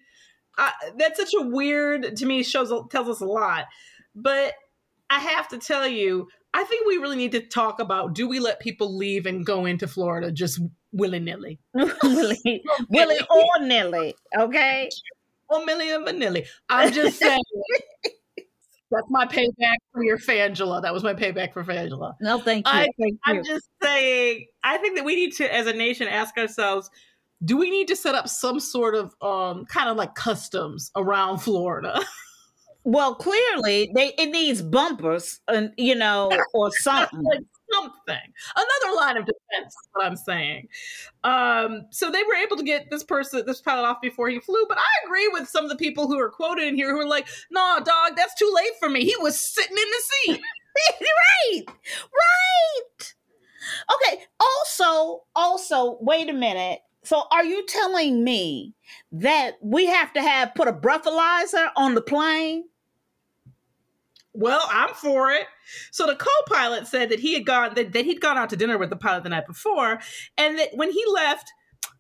I, 0.58 0.72
that's 0.98 1.20
such 1.20 1.34
a 1.38 1.44
weird 1.46 2.16
to 2.18 2.26
me. 2.26 2.44
Shows 2.44 2.72
tells 2.90 3.10
us 3.10 3.20
a 3.22 3.26
lot, 3.26 3.66
but 4.16 4.54
I 5.10 5.20
have 5.20 5.48
to 5.50 5.58
tell 5.58 5.88
you, 5.88 6.28
I 6.54 6.64
think 6.64 6.88
we 6.88 6.98
really 6.98 7.18
need 7.18 7.34
to 7.34 7.42
talk 7.42 7.80
about: 7.80 8.14
Do 8.16 8.28
we 8.28 8.40
let 8.40 8.60
people 8.62 8.96
leave 8.96 9.26
and 9.26 9.46
go 9.46 9.66
into 9.66 9.88
Florida 9.88 10.32
just 10.32 10.62
willy 10.94 11.20
nilly? 11.20 11.60
Willy, 11.74 12.64
Willy 12.90 13.20
or 13.30 13.66
nilly, 13.66 14.16
okay? 14.40 14.90
Or 15.50 15.60
Milli 15.60 15.96
and 15.96 16.06
Vanilli. 16.06 16.48
I'm 16.70 16.92
just 16.92 17.20
saying. 17.20 17.42
That's 18.92 19.08
my 19.10 19.26
payback 19.26 19.78
for 19.92 20.04
your 20.04 20.18
Fangela. 20.18 20.82
That 20.82 20.94
was 20.94 21.04
my 21.04 21.14
payback 21.14 21.54
for 21.54 21.64
Fangela. 21.64 22.14
No, 22.22 22.40
thank 22.40 22.68
you. 22.68 22.74
I, 22.74 22.88
thank 23.00 23.20
I'm 23.26 23.44
just 23.44 23.68
saying, 23.82 24.46
I 24.64 24.78
think 24.78 24.96
that 24.96 25.04
we 25.04 25.16
need 25.16 25.34
to, 25.34 25.54
as 25.54 25.66
a 25.68 25.74
nation, 25.74 26.08
ask 26.08 26.38
ourselves 26.38 26.90
do 27.44 27.58
we 27.58 27.70
need 27.70 27.88
to 27.90 27.96
set 27.96 28.16
up 28.16 28.30
some 28.30 28.60
sort 28.60 28.96
of 28.96 29.14
um, 29.22 29.66
kind 29.66 29.90
of 29.90 29.98
like 29.98 30.16
customs 30.16 30.92
around 30.96 31.40
Florida? 31.40 32.00
well, 32.84 33.16
clearly, 33.16 33.92
they 33.94 34.14
it 34.18 34.32
needs 34.32 34.62
bumpers, 34.62 35.42
and 35.48 35.74
you 35.78 35.96
know, 35.96 36.32
or 36.54 36.72
something. 36.80 37.22
like 37.22 37.44
something. 37.76 38.34
Another 38.56 38.98
line 38.98 39.18
of 39.18 39.26
defense 39.26 39.74
is 39.74 39.90
what 39.94 40.06
I'm 40.06 40.16
saying. 40.16 40.68
Um, 41.24 41.86
so 41.92 42.12
they 42.12 42.24
were 42.24 42.36
able 42.36 42.58
to 42.58 42.64
get 42.64 42.90
this 42.90 43.04
person, 43.04 43.44
this 43.46 43.62
pilot 43.62 43.88
off 43.88 44.02
before 44.02 44.30
he 44.30 44.40
flew. 44.40 44.66
But 44.68 44.78
I 44.78 45.06
agree 45.06 45.30
with 45.34 45.48
some 45.48 45.64
of 45.64 45.70
the 45.70 45.78
people 45.78 46.08
who 46.08 46.20
are 46.20 46.30
quoted 46.30 46.68
in 46.68 46.76
here 46.76 46.92
who 46.92 47.00
are 47.00 47.08
like, 47.08 47.28
nah, 47.52 47.80
dog, 47.80 48.16
that's 48.16 48.36
too 48.36 48.52
late 48.56 48.74
for 48.80 48.90
me. 48.90 49.04
He 49.04 49.16
was 49.20 49.40
sitting 49.40 49.78
in 49.78 49.90
the 49.90 50.04
seat. 50.34 50.42
right, 51.02 51.64
right. 51.68 53.14
Okay. 53.94 54.24
Also, 54.40 55.24
also, 55.36 55.98
wait 56.02 56.30
a 56.30 56.34
minute. 56.34 56.80
So, 57.04 57.24
are 57.32 57.46
you 57.46 57.66
telling 57.68 58.24
me 58.24 58.74
that 59.12 59.58
we 59.62 59.86
have 59.86 60.12
to 60.14 60.22
have 60.22 60.56
put 60.56 60.68
a 60.68 60.74
breathalyzer 60.74 61.70
on 61.76 61.96
the 61.96 62.02
plane? 62.02 62.66
Well, 64.36 64.68
I'm 64.70 64.94
for 64.94 65.32
it. 65.32 65.48
So 65.92 66.06
the 66.06 66.16
co-pilot 66.16 66.88
said 66.88 67.10
that 67.10 67.20
he 67.20 67.34
had 67.34 67.46
gone 67.46 67.74
that, 67.76 67.94
that 67.94 68.06
he'd 68.06 68.22
gone 68.22 68.38
out 68.38 68.50
to 68.50 68.56
dinner 68.56 68.78
with 68.78 68.90
the 68.90 68.96
pilot 68.96 69.24
the 69.24 69.30
night 69.30 69.48
before, 69.48 70.00
and 70.38 70.60
that 70.60 70.70
when 70.74 70.92
he 70.92 71.04
left, 71.14 71.52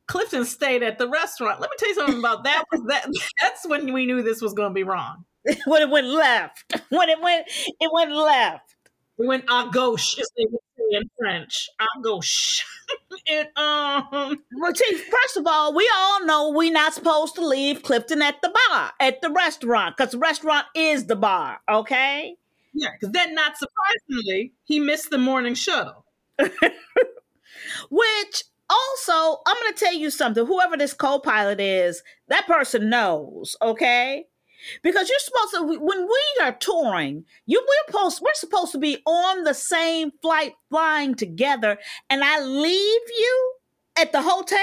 Clifton 0.07 0.45
stayed 0.45 0.83
at 0.83 0.97
the 0.97 1.09
restaurant. 1.09 1.61
Let 1.61 1.69
me 1.69 1.75
tell 1.79 1.89
you 1.89 1.95
something 1.95 2.19
about 2.19 2.43
that. 2.43 2.63
Was 2.71 2.81
that 2.87 3.07
that's 3.41 3.67
when 3.67 3.91
we 3.93 4.05
knew 4.05 4.21
this 4.21 4.41
was 4.41 4.53
going 4.53 4.69
to 4.69 4.73
be 4.73 4.83
wrong. 4.83 5.25
when 5.65 5.81
it 5.81 5.89
went 5.89 6.07
left, 6.07 6.73
when 6.89 7.09
it 7.09 7.21
went, 7.21 7.47
it 7.47 7.91
went 7.93 8.11
left. 8.11 8.75
We 9.17 9.27
went 9.27 9.45
ah, 9.47 9.69
gauche, 9.71 10.15
they 10.15 10.45
would 10.49 10.59
say 10.59 10.64
in 10.91 11.03
French. 11.17 11.69
À 11.79 11.85
gauche. 12.03 12.65
it 13.25 13.47
um. 13.57 14.43
Well, 14.59 14.75
see, 14.75 14.95
first 14.95 15.37
of 15.37 15.47
all, 15.47 15.73
we 15.73 15.89
all 15.95 16.25
know 16.25 16.49
we're 16.51 16.71
not 16.71 16.93
supposed 16.93 17.35
to 17.35 17.45
leave 17.45 17.83
Clifton 17.83 18.21
at 18.21 18.41
the 18.41 18.53
bar, 18.69 18.91
at 18.99 19.21
the 19.21 19.29
restaurant, 19.31 19.97
because 19.97 20.11
the 20.11 20.19
restaurant 20.19 20.65
is 20.75 21.05
the 21.07 21.15
bar, 21.15 21.59
okay? 21.69 22.35
Yeah, 22.73 22.89
because 22.99 23.13
then, 23.13 23.33
not 23.35 23.53
surprisingly, 23.57 24.53
he 24.65 24.79
missed 24.79 25.09
the 25.09 25.17
morning 25.17 25.55
shuttle. 25.55 26.05
Which 27.89 28.43
also, 28.69 29.41
I'm 29.45 29.55
going 29.61 29.73
to 29.73 29.79
tell 29.79 29.93
you 29.93 30.09
something. 30.09 30.45
Whoever 30.45 30.77
this 30.77 30.93
co 30.93 31.19
pilot 31.19 31.59
is, 31.59 32.01
that 32.27 32.47
person 32.47 32.89
knows, 32.89 33.55
okay? 33.61 34.25
Because 34.83 35.09
you're 35.09 35.19
supposed 35.19 35.53
to, 35.53 35.79
when 35.79 36.07
we 36.07 36.43
are 36.43 36.53
touring, 36.53 37.25
you 37.45 37.59
we're 37.65 37.91
supposed 37.91 38.21
we're 38.21 38.33
supposed 38.33 38.71
to 38.73 38.77
be 38.77 39.01
on 39.05 39.43
the 39.43 39.53
same 39.53 40.11
flight, 40.21 40.53
flying 40.69 41.15
together, 41.15 41.77
and 42.09 42.23
I 42.23 42.41
leave 42.41 43.01
you 43.17 43.53
at 43.97 44.11
the 44.11 44.21
hotel. 44.21 44.59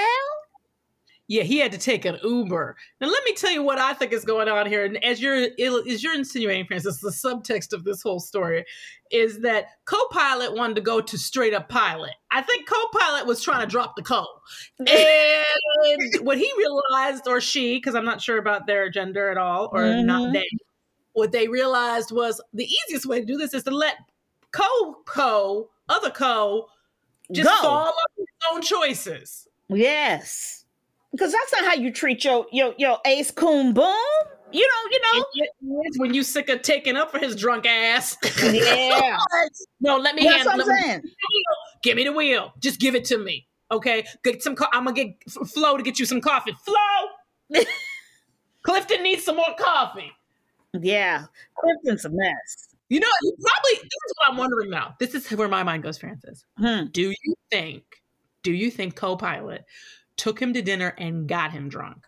Yeah, 1.29 1.43
he 1.43 1.59
had 1.59 1.71
to 1.71 1.77
take 1.77 2.03
an 2.03 2.17
Uber. 2.21 2.75
Now, 2.99 3.07
let 3.07 3.23
me 3.23 3.33
tell 3.33 3.51
you 3.51 3.63
what 3.63 3.79
I 3.79 3.93
think 3.93 4.11
is 4.11 4.25
going 4.25 4.49
on 4.49 4.65
here. 4.67 4.83
And 4.83 5.01
as 5.03 5.21
you're 5.21 5.47
as 5.57 6.03
you're 6.03 6.13
insinuating, 6.15 6.65
Frances, 6.65 6.99
the 6.99 7.11
subtext 7.11 7.71
of 7.71 7.85
this 7.85 8.01
whole 8.01 8.19
story 8.19 8.65
is 9.09 9.39
that 9.41 9.67
co-pilot 9.85 10.53
wanted 10.53 10.75
to 10.75 10.81
go 10.81 10.99
to 10.99 11.17
straight 11.17 11.53
up 11.53 11.69
pilot. 11.69 12.11
I 12.31 12.41
think 12.41 12.67
co-pilot 12.67 13.25
was 13.25 13.41
trying 13.41 13.61
to 13.61 13.67
drop 13.67 13.95
the 13.95 14.01
co, 14.01 14.25
and 14.79 16.25
what 16.25 16.37
he 16.37 16.51
realized, 16.57 17.27
or 17.27 17.39
she, 17.39 17.77
because 17.77 17.95
I'm 17.95 18.05
not 18.05 18.21
sure 18.21 18.37
about 18.37 18.67
their 18.67 18.89
gender 18.89 19.29
at 19.29 19.37
all, 19.37 19.69
or 19.71 20.03
not 20.03 20.23
Mhm. 20.23 20.33
they, 20.33 20.47
what 21.13 21.31
they 21.31 21.47
realized 21.47 22.11
was 22.11 22.41
the 22.53 22.65
easiest 22.65 23.05
way 23.05 23.21
to 23.21 23.25
do 23.25 23.37
this 23.37 23.53
is 23.53 23.63
to 23.63 23.71
let 23.71 23.95
co 24.51 24.95
co 25.05 25.69
other 25.87 26.09
co 26.09 26.67
just 27.31 27.49
Go. 27.49 27.61
fall 27.61 27.87
up 27.87 28.11
his 28.17 28.27
own 28.51 28.61
choices. 28.61 29.47
Yes. 29.69 30.62
Because 31.13 31.31
that's 31.31 31.51
not 31.53 31.63
how 31.65 31.73
you 31.75 31.91
treat 31.93 32.25
your 32.25 32.45
your 32.51 32.73
your 32.77 32.97
ace 33.05 33.31
coon 33.31 33.73
boom. 33.73 33.93
You 34.51 34.67
know, 34.67 34.91
you 34.91 34.99
know. 35.01 35.25
It 35.33 35.87
is 35.89 35.99
when 35.99 36.13
you 36.13 36.21
sick 36.21 36.49
of 36.49 36.61
taking 36.61 36.95
up 36.95 37.09
for 37.11 37.17
his 37.19 37.35
drunk 37.35 37.65
ass. 37.65 38.17
Yeah. 38.43 39.17
no, 39.79 39.97
let 39.97 40.13
me 40.15 40.23
That's 40.25 40.45
handle 40.47 40.57
what 40.65 40.67
I'm 40.67 40.75
me- 40.75 40.81
saying. 40.81 41.01
Give 41.81 41.95
me 41.97 42.03
the 42.03 42.11
wheel. 42.13 42.53
Just 42.59 42.79
give 42.79 42.93
it 42.95 43.05
to 43.05 43.17
me. 43.17 43.47
Okay. 43.71 44.05
Get 44.23 44.43
some. 44.43 44.55
Co- 44.55 44.67
I'm 44.73 44.83
gonna 44.85 44.95
get 44.95 45.15
Flo 45.29 45.77
to 45.77 45.83
get 45.83 45.97
you 45.99 46.05
some 46.05 46.19
coffee. 46.21 46.53
Flo. 46.65 47.61
Clifton 48.63 49.03
needs 49.03 49.23
some 49.23 49.35
more 49.35 49.55
coffee. 49.57 50.11
Yeah. 50.79 51.25
Clifton's 51.59 52.05
a 52.05 52.09
mess. 52.09 52.69
You 52.89 52.99
know, 52.99 53.07
you 53.23 53.35
probably. 53.41 53.75
This 53.83 53.83
is 54.07 54.13
what 54.17 54.29
I'm 54.31 54.37
wondering 54.37 54.69
now. 54.69 54.95
This 54.99 55.13
is 55.15 55.29
where 55.31 55.47
my 55.47 55.63
mind 55.63 55.83
goes, 55.83 55.97
Frances. 55.97 56.45
Hmm. 56.57 56.85
Do 56.91 57.01
you 57.23 57.35
think? 57.51 57.83
Do 58.43 58.51
you 58.51 58.69
think 58.69 58.95
co-pilot 58.95 59.65
took 60.17 60.41
him 60.41 60.53
to 60.53 60.61
dinner 60.61 60.93
and 60.97 61.27
got 61.27 61.51
him 61.51 61.69
drunk? 61.69 62.05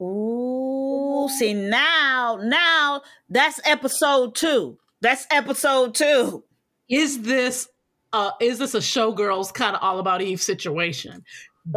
Ooh, 0.00 1.28
see 1.38 1.54
now, 1.54 2.38
now 2.42 3.02
that's 3.28 3.60
episode 3.64 4.34
two. 4.34 4.78
That's 5.00 5.26
episode 5.30 5.94
two. 5.94 6.44
Is 6.88 7.22
this? 7.22 7.68
Uh, 8.12 8.30
is 8.40 8.58
this 8.58 8.74
a 8.74 8.78
showgirls 8.78 9.52
kind 9.52 9.76
of 9.76 9.82
all 9.82 9.98
about 9.98 10.22
Eve 10.22 10.40
situation? 10.40 11.24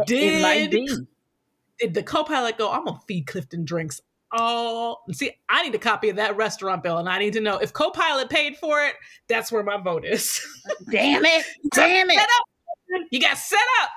Did 0.06 0.34
it 0.34 0.42
might 0.42 0.70
be. 0.70 0.88
did 1.78 1.94
the 1.94 2.02
co-pilot 2.02 2.56
go 2.58 2.70
i'm 2.70 2.84
gonna 2.84 2.98
feed 3.06 3.26
clifton 3.26 3.64
drinks 3.64 4.00
all 4.30 5.04
see 5.12 5.30
i 5.48 5.62
need 5.62 5.74
a 5.74 5.78
copy 5.78 6.08
of 6.08 6.16
that 6.16 6.36
restaurant 6.36 6.82
bill 6.82 6.98
and 6.98 7.08
i 7.08 7.18
need 7.18 7.32
to 7.34 7.40
know 7.40 7.58
if 7.58 7.72
co-pilot 7.72 8.30
paid 8.30 8.56
for 8.56 8.82
it 8.84 8.94
that's 9.28 9.52
where 9.52 9.62
my 9.62 9.76
vote 9.76 10.04
is 10.04 10.40
Damn 10.90 11.24
it. 11.24 11.44
Damn 11.74 12.08
it. 12.10 12.20
you 13.10 13.20
got 13.20 13.36
set 13.36 13.58
up 13.82 13.90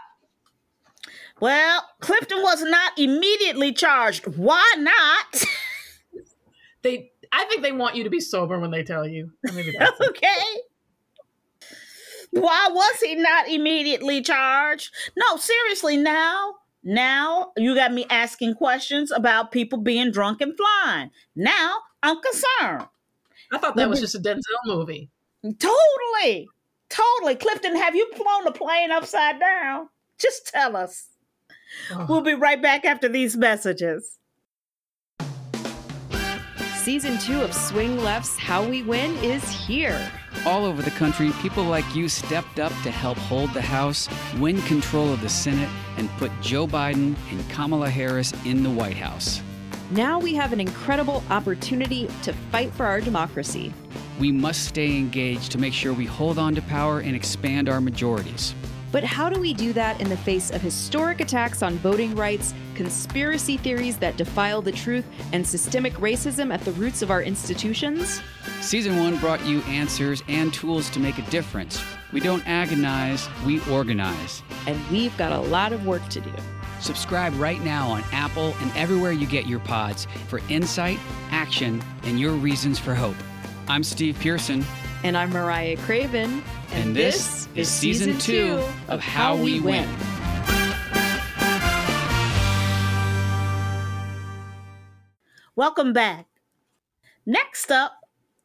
Well, 1.42 1.84
Clifton 2.00 2.42
was 2.42 2.62
not 2.63 2.98
immediately 2.98 3.74
charged. 3.74 4.25
Why 4.38 4.74
not? 4.77 5.44
they 6.82 7.12
i 7.34 7.44
think 7.46 7.63
they 7.63 7.72
want 7.72 7.96
you 7.96 8.04
to 8.04 8.10
be 8.12 8.20
sober 8.20 8.60
when 8.60 8.70
they 8.70 8.84
tell 8.84 9.08
you 9.08 9.32
Or 9.50 9.54
maybe 9.54 9.74
that's 9.77 10.00
it. 10.00 10.10
okay. 10.10 10.44
Why 12.32 12.68
was 12.72 13.00
he 13.01 13.15
not 13.15 13.48
immediately 13.50 14.22
charged? 14.22 14.92
No, 15.18 15.38
seriously, 15.38 15.96
now, 15.98 16.56
now 16.84 17.51
you 17.58 17.74
got 17.75 17.94
me 17.94 18.06
asking 18.10 18.56
questions 18.56 19.10
about 19.12 19.51
people 19.51 19.80
being 19.80 20.12
drunk 20.12 20.42
and 20.42 20.54
flying. 20.56 21.12
Now 21.36 21.77
I'm 22.04 22.18
concerned. 22.22 22.88
i 23.54 23.58
thought 23.58 23.75
that 23.77 23.89
was 23.89 24.00
just 24.01 24.15
a 24.15 24.20
denzel 24.20 24.42
movie 24.65 25.10
Totally. 25.44 26.48
Totally. 26.89 27.36
Clifton, 27.36 27.75
have 27.75 27.96
you 27.96 28.12
flown 28.13 28.48
a 28.48 28.51
plane 28.51 28.92
upside 28.92 29.39
down? 29.39 29.89
Just 30.18 30.48
tell 30.48 30.75
us. 30.75 31.08
We'll 32.08 32.22
be 32.22 32.34
right 32.34 32.62
back 32.62 32.86
after 32.86 33.08
these 33.08 33.36
messages. 33.38 34.17
Season 36.77 37.17
two 37.17 37.41
of 37.41 37.51
Swing 37.51 37.98
Left's 37.98 38.38
How 38.38 38.63
We 38.63 38.84
Win 38.84 39.15
is 39.24 39.44
here. 39.50 40.12
All 40.46 40.65
over 40.65 40.84
the 40.84 40.91
country, 40.91 41.32
people 41.41 41.63
like 41.63 41.96
you 41.96 42.08
stepped 42.08 42.60
up 42.60 42.72
to 42.84 42.91
help 42.91 43.17
hold 43.17 43.51
the 43.55 43.62
House, 43.62 44.08
win 44.38 44.62
control 44.63 45.12
of 45.12 45.20
the 45.22 45.29
Senate, 45.29 45.70
and 45.98 46.08
put 46.17 46.32
Joe 46.41 46.67
Biden 46.67 47.15
and 47.32 47.50
Kamala 47.50 47.89
Harris 47.89 48.34
in 48.46 48.62
the 48.62 48.70
White 48.70 48.98
House. 48.98 49.41
Now 49.89 50.20
we 50.20 50.36
have 50.36 50.53
an 50.53 50.60
incredible 50.60 51.24
opportunity 51.32 52.08
to 52.22 52.34
fight 52.51 52.72
for 52.74 52.86
our 52.86 53.01
democracy. 53.01 53.74
we 54.20 54.32
must 54.32 54.65
stay 54.65 54.96
engaged 54.98 55.51
to 55.51 55.58
make 55.58 55.74
sure 55.74 55.91
we 55.91 56.05
hold 56.05 56.38
on 56.38 56.55
to 56.55 56.62
power 56.63 57.00
and 57.00 57.15
expand 57.15 57.67
our 57.67 57.82
majorities. 57.82 58.53
But 58.95 59.03
how 59.03 59.27
do 59.27 59.41
we 59.41 59.53
do 59.53 59.73
that 59.73 59.99
in 59.99 60.07
the 60.07 60.15
face 60.15 60.51
of 60.51 60.61
historic 60.61 61.19
attacks 61.19 61.61
on 61.61 61.77
voting 61.79 62.15
rights, 62.15 62.53
conspiracy 62.75 63.57
theories 63.57 63.97
that 63.97 64.15
defile 64.15 64.61
the 64.61 64.71
truth, 64.71 65.03
and 65.33 65.45
systemic 65.45 65.91
racism 65.95 66.53
at 66.53 66.61
the 66.61 66.71
roots 66.71 67.01
of 67.01 67.11
our 67.11 67.21
institutions? 67.21 68.21
Season 68.61 68.97
1 68.97 69.17
brought 69.17 69.45
you 69.45 69.59
answers 69.63 70.23
and 70.29 70.53
tools 70.53 70.89
to 70.91 71.01
make 71.01 71.17
a 71.17 71.23
difference. 71.23 71.83
We 72.13 72.21
don't 72.21 72.47
agonize, 72.47 73.27
we 73.45 73.59
organize. 73.69 74.41
And 74.65 74.79
we've 74.89 75.17
got 75.17 75.33
a 75.33 75.41
lot 75.41 75.73
of 75.73 75.85
work 75.85 76.07
to 76.07 76.21
do. 76.21 76.31
Subscribe 76.79 77.37
right 77.37 77.61
now 77.65 77.89
on 77.89 78.01
Apple 78.13 78.55
and 78.61 78.71
everywhere 78.77 79.11
you 79.11 79.27
get 79.27 79.45
your 79.45 79.59
pods 79.59 80.07
for 80.29 80.39
insight, 80.47 80.99
action, 81.31 81.83
and 82.03 82.17
your 82.17 82.31
reasons 82.31 82.79
for 82.79 82.95
hope. 82.95 83.17
I'm 83.67 83.83
Steve 83.83 84.17
Pearson. 84.21 84.63
And 85.03 85.15
I'm 85.15 85.29
Mariah 85.29 85.77
Craven. 85.77 86.43
And, 86.71 86.87
and 86.87 86.95
this, 86.95 87.45
this, 87.53 87.67
is 87.67 87.69
season, 87.69 88.17
two 88.17 88.63
of 88.87 88.99
How, 88.99 89.35
We 89.35 89.59
Win. 89.59 89.87
win. 89.87 89.97
Welcome 95.55 95.93
back. 95.93 96.25
Next 97.25 97.71
up 97.71 97.93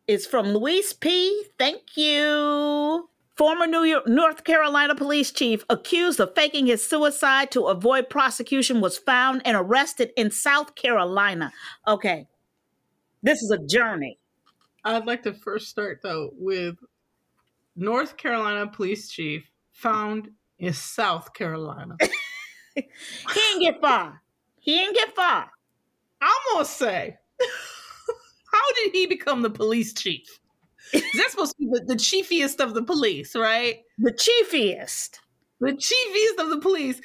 is 0.06 0.26
from 0.26 0.48
Luis 0.48 0.92
P. 0.92 1.44
Thank 1.58 1.96
you. 1.96 3.08
Former 3.36 3.66
New 3.66 3.84
York, 3.84 4.06
North 4.06 4.44
Carolina 4.44 4.94
police 4.94 5.30
chief 5.30 5.64
accused 5.70 6.20
of 6.20 6.34
faking 6.34 6.66
his 6.66 6.86
suicide 6.86 7.50
to 7.52 7.68
avoid 7.68 8.10
prosecution 8.10 8.80
was 8.80 8.98
found 8.98 9.40
and 9.44 9.56
arrested 9.56 10.12
in 10.16 10.30
South 10.30 10.74
Carolina. 10.74 11.50
Okay, 11.88 12.26
this 13.22 13.40
is 13.42 13.50
a 13.50 13.58
journey. 13.66 14.18
I'd 14.84 15.06
like 15.06 15.22
to 15.24 15.32
first 15.32 15.68
start 15.68 16.00
though 16.02 16.30
with 16.34 16.76
North 17.76 18.16
Carolina 18.16 18.66
police 18.66 19.10
chief 19.10 19.50
found 19.72 20.30
in 20.58 20.72
South 20.72 21.32
Carolina. 21.34 21.96
he 22.74 22.88
didn't 23.34 23.62
get 23.62 23.80
far. 23.80 24.22
He 24.58 24.76
didn't 24.76 24.94
get 24.94 25.14
far. 25.14 25.50
I'm 26.20 26.30
gonna 26.52 26.64
say, 26.64 27.16
how 28.52 28.74
did 28.74 28.92
he 28.92 29.06
become 29.06 29.42
the 29.42 29.50
police 29.50 29.92
chief? 29.94 30.28
That's 30.92 31.30
supposed 31.30 31.56
to 31.56 31.58
be 31.58 31.66
the, 31.66 31.84
the 31.86 31.94
chiefiest 31.94 32.60
of 32.60 32.74
the 32.74 32.82
police, 32.82 33.36
right? 33.36 33.78
The 33.98 34.12
chiefiest. 34.12 35.18
The 35.60 35.72
chiefiest 35.72 36.42
of 36.42 36.50
the 36.50 36.58
police. 36.60 37.00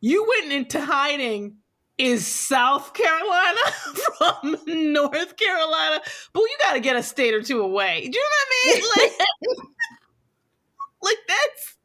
You 0.00 0.26
went 0.28 0.52
into 0.52 0.80
hiding 0.80 1.56
is 1.98 2.26
South 2.26 2.94
Carolina 2.94 3.60
from 4.18 4.92
North 4.92 5.36
Carolina. 5.36 6.00
But 6.32 6.40
you 6.40 6.56
got 6.62 6.72
to 6.74 6.80
get 6.80 6.96
a 6.96 7.02
state 7.02 7.34
or 7.34 7.42
two 7.42 7.60
away. 7.60 8.08
Do 8.08 8.18
you 8.18 8.24
know 8.24 8.28
what 8.30 8.48
I 8.50 8.74
mean? 8.74 9.18
Like, 11.00 11.14
like 11.14 11.16
that's. 11.28 11.76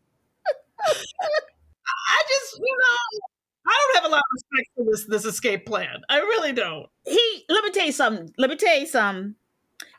I 0.86 2.24
just, 2.28 2.60
you 2.60 2.78
know, 2.80 3.22
I 3.68 3.78
don't 3.94 4.04
have 4.04 4.12
a 4.12 4.14
lot 4.14 4.20
of 4.20 4.26
respect 4.34 4.70
for 4.76 4.86
this 4.86 5.06
this 5.06 5.26
escape 5.26 5.66
plan. 5.66 6.02
I 6.10 6.18
really 6.20 6.52
don't. 6.52 6.88
He. 7.06 7.46
Let 7.50 7.64
me 7.64 7.72
tell 7.72 7.86
you 7.86 7.92
something. 7.92 8.32
Let 8.38 8.50
me 8.50 8.56
tell 8.56 8.78
you 8.78 8.88
something. 8.88 9.36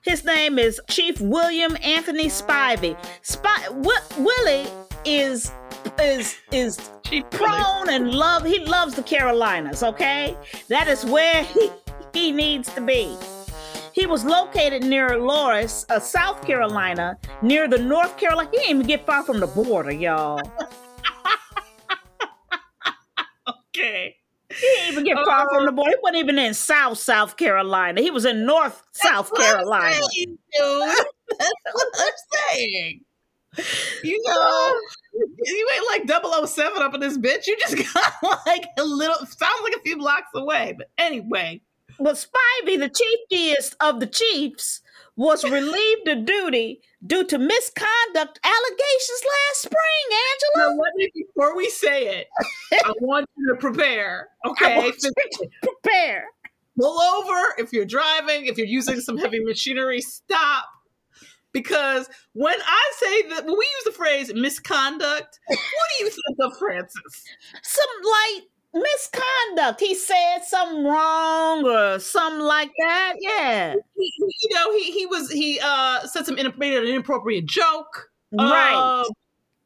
His 0.02 0.25
name 0.25 0.59
is 0.59 0.80
Chief 0.90 1.21
William 1.21 1.76
Anthony 1.83 2.26
Spivey. 2.26 2.97
Spy. 3.23 3.68
Willie 4.18 4.66
is 5.04 5.50
is 6.01 6.37
is 6.53 6.91
prone 7.31 7.89
and 7.89 8.13
love. 8.13 8.45
He 8.45 8.59
loves 8.61 8.95
the 8.95 9.03
Carolinas. 9.03 9.83
Okay, 9.83 10.37
that 10.69 10.89
is 10.89 11.05
where 11.05 11.45
he 11.55 11.71
he 12.13 12.33
needs 12.33 12.73
to 12.75 12.81
be. 12.81 13.17
He 13.93 14.07
was 14.07 14.25
located 14.25 14.83
near 14.83 15.21
Loris, 15.21 15.87
uh, 15.89 16.01
South 16.01 16.45
Carolina, 16.45 17.17
near 17.43 17.69
the 17.69 17.79
North 17.79 18.17
Carolina. 18.17 18.51
He 18.51 18.57
didn't 18.59 18.71
even 18.71 18.87
get 18.89 19.07
far 19.07 19.23
from 19.23 19.39
the 19.39 19.47
border, 19.47 19.93
y'all. 19.93 20.41
okay. 23.69 24.17
He 24.51 24.61
didn't 24.61 24.93
even 24.93 25.05
get 25.05 25.17
far 25.25 25.47
uh, 25.47 25.55
from 25.55 25.67
the 25.67 25.73
border. 25.73 25.91
He 25.91 25.97
wasn't 26.03 26.19
even 26.19 26.39
in 26.41 26.55
South 26.55 26.99
South 26.99 27.37
Carolina. 27.37 28.01
He 28.01 28.11
was 28.11 28.25
in 28.25 28.45
North 28.45 28.83
South 28.93 29.33
Carolina. 29.33 29.95
Saying, 30.12 30.38
That's 30.59 31.73
what 31.73 31.88
I'm 31.97 32.12
saying. 32.53 33.01
You 34.03 34.23
know, 34.27 34.81
you 35.45 35.69
ain't 35.75 36.09
like 36.11 36.47
007 36.49 36.83
up 36.83 36.95
in 36.95 37.01
this 37.01 37.19
bitch. 37.19 37.47
You 37.47 37.57
just 37.59 37.77
got 37.95 38.12
like 38.47 38.64
a 38.79 38.85
little, 38.85 39.17
sounds 39.27 39.62
like 39.62 39.77
a 39.77 39.81
few 39.81 39.99
blocks 39.99 40.29
away. 40.35 40.75
But 40.77 40.90
anyway. 40.99 41.61
But 41.99 42.17
Spivey, 42.17 42.79
the 42.79 42.90
chiefiest 42.90 43.77
of 43.81 44.01
the 44.01 44.07
chiefs, 44.07 44.81
was 45.17 45.45
relieved 45.51 46.09
of 46.09 46.25
duty 46.25 46.81
due 47.07 47.25
to 47.25 47.38
misconduct 47.38 48.40
allegations 48.43 49.23
last 49.25 49.62
spring, 49.62 50.19
Angela. 50.57 50.75
Now, 50.75 50.83
let 50.83 50.95
me, 50.97 51.11
before 51.14 51.57
we 51.57 51.71
say 51.71 52.19
it, 52.19 52.29
I 52.73 52.93
want 53.01 53.29
you 53.37 53.55
to 53.55 53.61
prepare. 53.61 54.29
Okay. 54.47 54.93
prepare. 55.62 56.27
Pull 56.77 57.01
over 57.01 57.55
if 57.59 57.73
you're 57.73 57.85
driving, 57.85 58.47
if 58.47 58.59
you're 58.59 58.67
using 58.67 59.01
some 59.01 59.17
heavy 59.17 59.38
machinery, 59.45 60.01
stop 60.01 60.64
because 61.55 62.11
when 62.35 62.55
I 62.55 62.93
say 62.99 63.29
that, 63.31 63.47
when 63.47 63.57
we 63.57 63.69
use 63.77 63.85
the 63.87 63.93
phrase 63.93 64.35
misconduct, 64.35 65.38
what 65.49 65.59
do 65.99 66.05
you 66.05 66.11
think 66.11 66.37
of 66.43 66.59
Frances? 66.59 67.25
Some 67.62 67.87
light 68.03 68.40
misconduct. 68.75 69.81
He 69.81 69.95
said 69.95 70.40
something 70.43 70.85
wrong 70.85 71.64
or 71.64 71.99
something 72.01 72.40
like 72.40 72.73
that. 72.83 73.14
Yeah. 73.21 73.75
He, 73.97 74.12
you 74.19 74.55
know, 74.55 74.73
he 74.73 74.93
he 74.93 75.07
was 75.07 75.31
he 75.31 75.61
uh 75.62 76.07
said 76.07 76.27
some 76.27 76.35
made 76.35 76.75
an 76.75 76.85
inappropriate 76.85 77.47
joke. 77.47 78.11
Right. 78.33 78.75
Uh, 78.75 79.05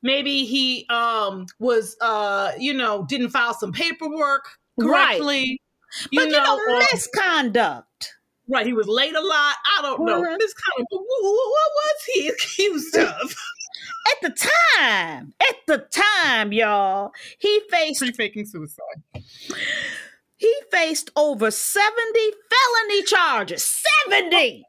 maybe 0.03 0.45
he 0.45 0.87
um 0.91 1.47
was 1.59 1.97
uh 2.01 2.53
you 2.59 2.75
know 2.75 3.07
didn't 3.09 3.31
file 3.31 3.55
some 3.55 3.73
paperwork 3.73 4.47
correctly. 4.79 5.41
Right. 5.41 5.59
You 6.11 6.21
but 6.21 6.31
know, 6.31 6.57
you 6.57 6.69
know 6.69 6.79
misconduct. 6.93 7.88
Right, 8.49 8.67
he 8.67 8.73
was 8.73 8.89
late 8.89 9.15
a 9.15 9.21
lot. 9.21 9.55
I 9.79 9.83
don't 9.83 10.05
know. 10.05 10.23
Mm-hmm. 10.23 10.37
This 10.39 10.55
kind 10.55 10.81
of 10.81 10.87
what, 10.91 11.05
what 11.23 11.71
was 11.77 12.05
he 12.15 12.29
accused 12.29 12.97
of? 13.23 13.35
at 14.09 14.23
the 14.23 14.49
time, 14.79 15.35
at 15.41 15.57
the 15.67 15.79
time, 15.79 16.53
y'all, 16.53 17.13
he 17.39 17.61
faced 17.71 18.01
pre-faking 18.01 18.47
suicide. 18.47 19.03
He 20.37 20.55
faced 20.71 21.11
over 21.17 21.51
seventy 21.51 22.31
felony 22.51 23.03
charges. 23.05 23.83
Seventy. 24.07 24.65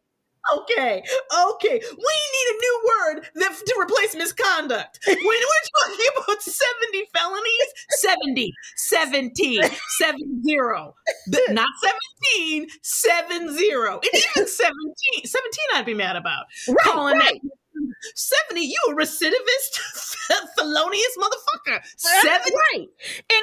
Okay, 0.58 1.04
okay. 1.52 1.82
We 1.82 2.16
need 2.36 2.48
a 2.50 2.58
new 2.58 2.82
word 2.88 3.30
that, 3.36 3.58
to 3.66 3.76
replace 3.80 4.16
misconduct. 4.16 5.00
When 5.08 5.18
we're 5.26 5.88
talking 5.88 6.06
about 6.18 6.42
70 6.42 7.08
felonies, 7.14 7.70
70, 7.90 8.54
17, 8.76 9.64
70. 9.98 10.56
Not 11.50 11.68
17, 12.36 12.68
70. 12.82 13.46
And 13.46 14.06
even 14.14 14.48
17, 14.48 15.26
17 15.26 15.60
I'd 15.76 15.86
be 15.86 15.94
mad 15.94 16.16
about. 16.16 16.46
Right, 16.68 16.78
Calling 16.84 17.18
right. 17.18 17.40
that 17.44 17.52
70, 18.16 18.66
you 18.66 18.78
a 18.90 18.94
recidivist, 18.94 19.80
felonious 20.58 21.18
motherfucker. 21.18 21.80
70. 21.98 22.56
Right. 22.74 22.88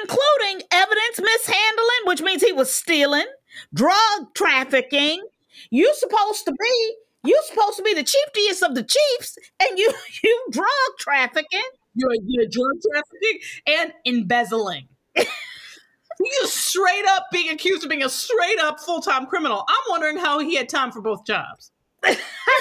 Including 0.01 0.67
evidence 0.71 1.19
mishandling, 1.19 2.03
which 2.05 2.21
means 2.21 2.43
he 2.43 2.53
was 2.53 2.73
stealing, 2.73 3.25
drug 3.73 4.33
trafficking, 4.33 5.23
you 5.69 5.93
supposed 5.95 6.45
to 6.45 6.51
be 6.51 6.95
you 7.23 7.41
supposed 7.45 7.77
to 7.77 7.83
be 7.83 7.93
the 7.93 8.03
chiefest 8.03 8.63
of 8.63 8.75
the 8.75 8.83
chiefs, 8.83 9.37
and 9.61 9.77
you 9.77 9.91
you 10.23 10.45
drug 10.51 10.67
trafficking. 10.99 11.61
You're 11.93 12.15
you're 12.25 12.47
drug 12.49 12.81
trafficking 12.91 13.39
and 13.65 13.93
embezzling. 14.05 14.87
He's 15.15 16.51
straight 16.51 17.05
up 17.09 17.27
being 17.31 17.49
accused 17.49 17.83
of 17.83 17.89
being 17.89 18.03
a 18.03 18.09
straight 18.09 18.59
up 18.59 18.79
full 18.79 19.01
time 19.01 19.25
criminal. 19.25 19.63
I'm 19.67 19.83
wondering 19.89 20.17
how 20.17 20.39
he 20.39 20.55
had 20.55 20.69
time 20.69 20.91
for 20.91 21.01
both 21.01 21.25
jobs. 21.25 21.71
I 22.03 22.17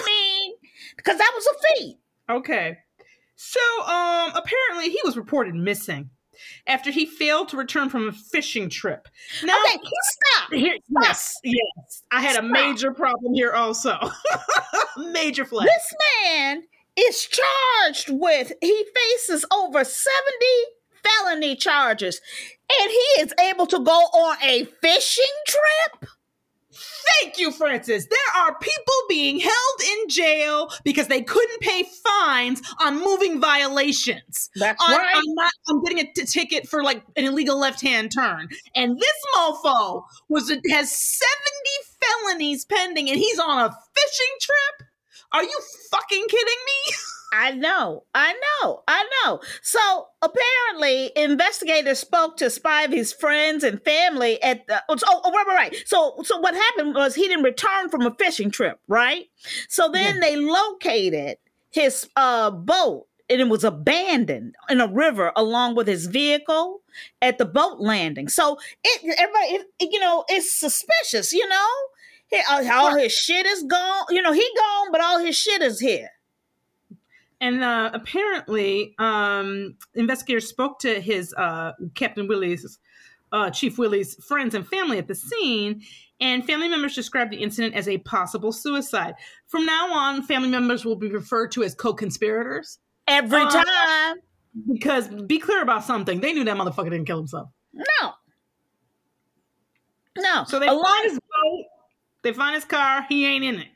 mean, 0.06 0.54
because 0.96 1.18
that 1.18 1.32
was 1.34 1.46
a 1.46 1.74
feat. 1.74 1.98
Okay. 2.28 2.78
So, 3.38 3.60
um, 3.82 4.32
apparently 4.34 4.90
he 4.90 4.98
was 5.04 5.16
reported 5.16 5.54
missing 5.54 6.10
after 6.66 6.90
he 6.90 7.06
failed 7.06 7.48
to 7.50 7.56
return 7.56 7.88
from 7.88 8.08
a 8.08 8.12
fishing 8.12 8.68
trip. 8.68 9.08
Now, 9.44 9.56
okay, 9.74 9.78
stop. 10.02 10.52
Here, 10.52 10.76
stop. 10.90 11.04
Yes, 11.04 11.34
yes. 11.44 12.02
I 12.10 12.20
had 12.20 12.32
stop. 12.32 12.44
a 12.44 12.48
major 12.48 12.92
problem 12.92 13.34
here 13.34 13.52
also. 13.52 13.96
major 15.12 15.44
flag. 15.44 15.66
This 15.66 15.94
man 16.22 16.62
is 16.96 17.26
charged 17.26 18.10
with, 18.10 18.52
he 18.60 18.84
faces 18.94 19.44
over 19.52 19.84
70 19.84 20.16
felony 21.06 21.56
charges, 21.56 22.20
and 22.80 22.90
he 22.90 23.22
is 23.22 23.32
able 23.40 23.66
to 23.66 23.78
go 23.78 23.92
on 23.92 24.36
a 24.42 24.64
fishing 24.82 25.24
trip? 25.46 26.10
Thank 27.20 27.38
you, 27.38 27.52
Frances. 27.52 28.06
There 28.06 28.42
are 28.42 28.58
people 28.58 28.94
being 29.08 29.38
held 29.38 29.80
in 29.80 30.08
jail 30.08 30.70
because 30.84 31.08
they 31.08 31.22
couldn't 31.22 31.60
pay 31.60 31.84
fines 32.04 32.62
on 32.80 33.02
moving 33.02 33.40
violations. 33.40 34.50
That's 34.56 34.82
on, 34.82 34.96
right. 34.96 35.16
I'm, 35.16 35.34
not, 35.34 35.52
I'm 35.68 35.82
getting 35.82 36.00
a 36.00 36.12
t- 36.12 36.24
ticket 36.24 36.68
for 36.68 36.82
like 36.82 37.02
an 37.16 37.24
illegal 37.24 37.58
left-hand 37.58 38.12
turn, 38.12 38.48
and 38.74 38.98
this 38.98 39.16
mofo 39.34 40.02
was 40.28 40.50
has 40.70 40.92
70 40.92 41.26
felonies 42.00 42.64
pending, 42.64 43.08
and 43.10 43.18
he's 43.18 43.38
on 43.38 43.58
a 43.58 43.70
fishing 43.70 44.36
trip. 44.40 44.88
Are 45.32 45.42
you 45.42 45.60
fucking 45.90 46.24
kidding 46.28 46.46
me? 46.66 46.94
I 47.32 47.52
know, 47.52 48.04
I 48.14 48.32
know, 48.32 48.82
I 48.86 49.04
know. 49.24 49.40
So 49.62 50.06
apparently, 50.22 51.12
investigators 51.16 51.98
spoke 51.98 52.36
to 52.38 52.46
Spivey's 52.46 53.12
friends 53.12 53.64
and 53.64 53.82
family 53.82 54.42
at 54.42 54.66
the. 54.66 54.82
Oh, 54.88 54.96
oh, 55.04 55.32
right, 55.32 55.46
right, 55.46 55.54
right. 55.54 55.76
So, 55.86 56.16
so 56.22 56.38
what 56.38 56.54
happened 56.54 56.94
was 56.94 57.14
he 57.14 57.28
didn't 57.28 57.44
return 57.44 57.88
from 57.88 58.02
a 58.02 58.14
fishing 58.14 58.50
trip, 58.50 58.78
right? 58.88 59.24
So 59.68 59.88
then 59.90 60.20
they 60.20 60.36
located 60.36 61.38
his 61.70 62.08
uh, 62.16 62.50
boat, 62.50 63.06
and 63.28 63.40
it 63.40 63.48
was 63.48 63.64
abandoned 63.64 64.54
in 64.68 64.80
a 64.80 64.86
river 64.88 65.32
along 65.36 65.74
with 65.74 65.88
his 65.88 66.06
vehicle 66.06 66.80
at 67.20 67.38
the 67.38 67.44
boat 67.44 67.80
landing. 67.80 68.28
So 68.28 68.58
it, 68.84 69.18
everybody, 69.18 69.66
it, 69.80 69.92
you 69.92 70.00
know, 70.00 70.24
it's 70.28 70.52
suspicious, 70.52 71.32
you 71.32 71.48
know. 71.48 71.68
Uh, 72.50 72.64
all 72.72 72.96
his 72.96 73.12
shit 73.12 73.46
is 73.46 73.62
gone. 73.62 74.04
You 74.10 74.22
know, 74.22 74.32
he 74.32 74.48
gone, 74.56 74.88
but 74.90 75.00
all 75.00 75.18
his 75.20 75.36
shit 75.36 75.62
is 75.62 75.78
here. 75.78 76.10
And 77.40 77.62
uh, 77.62 77.90
apparently, 77.92 78.94
um, 78.98 79.76
investigators 79.94 80.48
spoke 80.48 80.78
to 80.80 81.00
his 81.00 81.34
uh, 81.34 81.72
Captain 81.94 82.26
Willie's, 82.28 82.78
uh, 83.32 83.50
Chief 83.50 83.78
Willie's 83.78 84.14
friends 84.24 84.54
and 84.54 84.66
family 84.66 84.96
at 84.98 85.06
the 85.06 85.14
scene, 85.14 85.82
and 86.18 86.46
family 86.46 86.68
members 86.68 86.94
described 86.94 87.30
the 87.32 87.36
incident 87.36 87.74
as 87.74 87.88
a 87.88 87.98
possible 87.98 88.52
suicide. 88.52 89.14
From 89.48 89.66
now 89.66 89.92
on, 89.92 90.22
family 90.22 90.48
members 90.48 90.86
will 90.86 90.96
be 90.96 91.08
referred 91.10 91.52
to 91.52 91.62
as 91.62 91.74
co-conspirators 91.74 92.78
every 93.06 93.42
Uh, 93.42 93.50
time. 93.50 94.16
because 94.72 95.08
be 95.26 95.38
clear 95.38 95.60
about 95.60 95.84
something. 95.84 96.20
They 96.20 96.32
knew 96.32 96.44
that 96.44 96.56
motherfucker 96.56 96.84
didn't 96.90 97.04
kill 97.04 97.18
himself. 97.18 97.50
No, 97.74 98.12
no. 100.16 100.44
So 100.44 100.58
they 100.58 100.66
find 100.68 101.04
his 101.10 101.18
boat, 101.20 101.64
they 102.22 102.32
find 102.32 102.54
his 102.54 102.64
car. 102.64 103.04
He 103.10 103.26
ain't 103.26 103.44
in 103.44 103.56
it. 103.56 103.68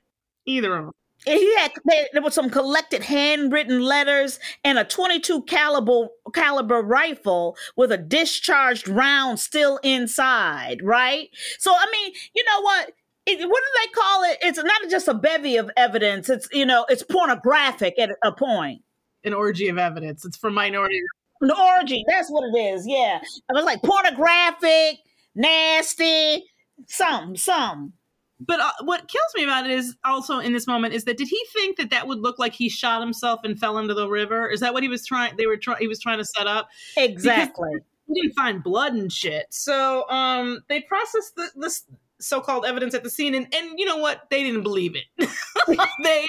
Either 0.46 0.74
of 0.76 0.84
them. 0.86 0.94
He 1.24 1.56
had 1.56 1.72
there, 1.84 2.22
was 2.22 2.34
some 2.34 2.50
collected 2.50 3.02
handwritten 3.02 3.80
letters 3.80 4.38
and 4.64 4.78
a 4.78 4.84
22 4.84 5.42
caliber 5.42 6.08
caliber 6.34 6.82
rifle 6.82 7.56
with 7.76 7.92
a 7.92 7.98
discharged 7.98 8.88
round 8.88 9.38
still 9.38 9.78
inside 9.82 10.80
right? 10.82 11.28
So 11.58 11.72
i 11.72 11.86
mean 11.90 12.12
you 12.34 12.44
know 12.44 12.60
what? 12.62 12.92
It, 13.26 13.48
what 13.48 13.62
do 13.62 13.80
they 13.82 13.92
call 13.92 14.24
it? 14.24 14.38
It's 14.42 14.62
not 14.62 14.90
just 14.90 15.06
a 15.06 15.14
bevy 15.14 15.56
of 15.56 15.70
evidence. 15.76 16.30
It's 16.30 16.48
you 16.52 16.66
know 16.66 16.86
it's 16.88 17.02
pornographic 17.02 17.98
at 17.98 18.10
a 18.22 18.32
point. 18.32 18.82
An 19.24 19.34
orgy 19.34 19.68
of 19.68 19.78
evidence. 19.78 20.24
It's 20.24 20.36
for 20.36 20.50
minority. 20.50 21.00
an 21.42 21.50
orgy. 21.50 22.04
That's 22.08 22.30
what 22.30 22.44
it 22.44 22.58
is. 22.58 22.86
Yeah. 22.86 23.18
It 23.18 23.52
was 23.52 23.64
like 23.64 23.82
pornographic 23.82 24.98
nasty 25.34 26.44
some 26.88 27.36
some 27.36 27.92
But 28.40 28.60
uh, 28.60 28.70
what 28.82 29.08
kills 29.08 29.32
me 29.36 29.44
about 29.44 29.66
it 29.66 29.72
is 29.72 29.96
also 30.04 30.38
in 30.38 30.52
this 30.52 30.66
moment 30.66 30.94
is 30.94 31.04
that 31.04 31.18
did 31.18 31.28
he 31.28 31.40
think 31.52 31.76
that 31.76 31.90
that 31.90 32.06
would 32.06 32.18
look 32.18 32.38
like 32.38 32.54
he 32.54 32.68
shot 32.68 33.00
himself 33.00 33.40
and 33.44 33.58
fell 33.58 33.78
into 33.78 33.94
the 33.94 34.08
river? 34.08 34.48
Is 34.48 34.60
that 34.60 34.72
what 34.72 34.82
he 34.82 34.88
was 34.88 35.06
trying? 35.06 35.36
They 35.36 35.46
were 35.46 35.56
trying. 35.56 35.78
He 35.78 35.88
was 35.88 36.00
trying 36.00 36.18
to 36.18 36.24
set 36.24 36.46
up. 36.46 36.68
exactly 36.96 37.70
He 38.06 38.20
didn't 38.20 38.34
find 38.34 38.62
blood 38.62 38.94
and 38.94 39.12
shit. 39.12 39.46
So 39.50 40.08
um, 40.08 40.62
they 40.68 40.80
processed 40.80 41.36
the, 41.36 41.48
this 41.56 41.84
so-called 42.18 42.64
evidence 42.64 42.94
at 42.94 43.02
the 43.02 43.10
scene, 43.10 43.34
and 43.34 43.52
and 43.54 43.78
you 43.78 43.84
know 43.84 43.98
what? 43.98 44.28
They 44.30 44.42
didn't 44.42 44.62
believe 44.62 44.96
it. 44.96 45.28
they 46.02 46.26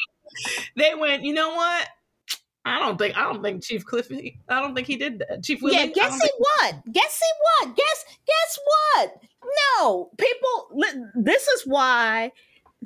they 0.76 0.94
went. 0.96 1.24
You 1.24 1.34
know 1.34 1.56
what? 1.56 1.88
I 2.66 2.80
don't 2.80 2.98
think 2.98 3.18
I 3.18 3.24
don't 3.24 3.42
think 3.42 3.64
Chief 3.64 3.84
Cliffy. 3.86 4.40
I 4.50 4.62
don't 4.62 4.76
think 4.76 4.88
he 4.88 4.96
did 4.96 5.20
that. 5.20 5.44
Chief 5.44 5.62
Willie. 5.62 5.78
Yeah, 5.78 5.88
guess 5.88 6.14
he 6.14 6.20
think- 6.20 6.40
what? 6.40 6.76
Guess 6.92 7.20
he 7.20 7.66
what? 7.68 7.76
Guess 7.76 8.06
guess 8.28 8.60
what? 8.66 9.14
No, 9.80 10.10
people. 10.18 10.68
li- 10.72 11.04
This 11.16 11.48
is 11.48 11.64
why. 11.66 12.32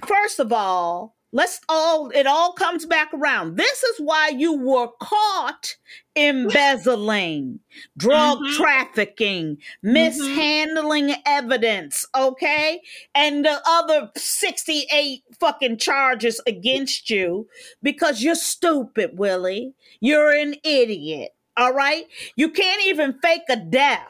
First 0.06 0.40
of 0.40 0.52
all, 0.54 1.14
let's 1.36 1.60
all. 1.69 2.10
It 2.10 2.26
all 2.26 2.54
comes 2.54 2.86
back 2.86 3.13
around. 3.13 3.58
This 3.58 3.84
is 3.84 4.00
why 4.00 4.30
you 4.30 4.58
were 4.58 4.88
caught 5.02 5.76
embezzling, 6.15 7.60
drug 7.98 8.39
Mhm. 8.39 8.56
trafficking, 8.56 9.58
mishandling 9.84 11.15
evidence. 11.26 12.06
Okay, 12.15 12.82
and 13.13 13.43
the 13.45 13.62
other 13.67 14.10
sixty-eight 14.15 15.24
fucking 15.39 15.78
charges 15.78 16.39
against 16.48 17.10
you 17.10 17.48
because 17.84 18.24
you're 18.24 18.36
stupid, 18.36 19.19
Willie. 19.19 19.74
You're 20.00 20.32
an 20.32 20.56
idiot. 20.63 21.34
All 21.58 21.74
right? 21.74 22.06
You 22.36 22.50
can't 22.50 22.86
even 22.86 23.19
fake 23.21 23.43
a 23.50 23.56
death. 23.56 24.08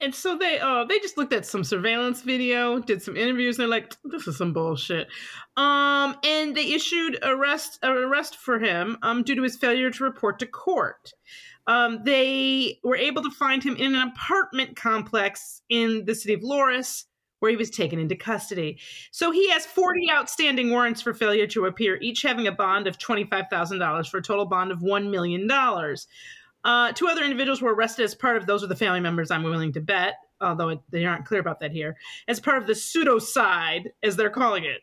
And 0.00 0.14
so 0.14 0.36
they 0.36 0.58
uh 0.58 0.84
they 0.84 0.98
just 0.98 1.16
looked 1.16 1.32
at 1.32 1.44
some 1.44 1.62
surveillance 1.62 2.22
video, 2.22 2.78
did 2.78 3.02
some 3.02 3.16
interviews, 3.16 3.58
and 3.58 3.62
they're 3.62 3.68
like, 3.68 3.94
this 4.04 4.26
is 4.26 4.38
some 4.38 4.52
bullshit. 4.52 5.08
Um, 5.56 6.16
and 6.24 6.56
they 6.56 6.72
issued 6.72 7.18
arrest 7.22 7.78
an 7.82 7.92
arrest 7.92 8.36
for 8.36 8.58
him 8.58 8.96
um 9.02 9.22
due 9.22 9.34
to 9.34 9.42
his 9.42 9.56
failure 9.56 9.90
to 9.90 10.04
report 10.04 10.38
to 10.38 10.46
court. 10.46 11.12
Um, 11.66 12.00
they 12.04 12.80
were 12.82 12.96
able 12.96 13.22
to 13.22 13.30
find 13.30 13.62
him 13.62 13.76
in 13.76 13.94
an 13.94 14.08
apartment 14.08 14.76
complex 14.76 15.62
in 15.68 16.04
the 16.04 16.14
city 16.14 16.34
of 16.34 16.42
Loris, 16.42 17.04
where 17.40 17.50
he 17.50 17.56
was 17.56 17.70
taken 17.70 17.98
into 17.98 18.16
custody. 18.16 18.78
So 19.10 19.30
he 19.30 19.50
has 19.50 19.66
40 19.66 20.10
outstanding 20.10 20.70
warrants 20.70 21.02
for 21.02 21.12
failure 21.12 21.46
to 21.48 21.66
appear, 21.66 21.98
each 22.00 22.22
having 22.22 22.46
a 22.46 22.52
bond 22.52 22.86
of 22.86 22.98
$25,000 22.98 24.08
for 24.08 24.18
a 24.18 24.22
total 24.22 24.46
bond 24.46 24.72
of 24.72 24.80
$1 24.80 25.10
million. 25.10 25.46
Uh, 26.64 26.92
two 26.92 27.08
other 27.08 27.22
individuals 27.22 27.62
were 27.62 27.74
arrested 27.74 28.04
as 28.04 28.14
part 28.14 28.36
of 28.36 28.46
those 28.46 28.62
are 28.62 28.66
the 28.66 28.76
family 28.76 29.00
members 29.00 29.30
I'm 29.30 29.42
willing 29.42 29.72
to 29.72 29.80
bet, 29.80 30.14
although 30.40 30.70
it, 30.70 30.80
they 30.90 31.04
aren't 31.04 31.24
clear 31.24 31.40
about 31.40 31.60
that 31.60 31.72
here, 31.72 31.96
as 32.28 32.40
part 32.40 32.58
of 32.58 32.66
the 32.66 32.74
pseudocide, 32.74 33.86
as 34.02 34.16
they're 34.16 34.30
calling 34.30 34.64
it, 34.64 34.80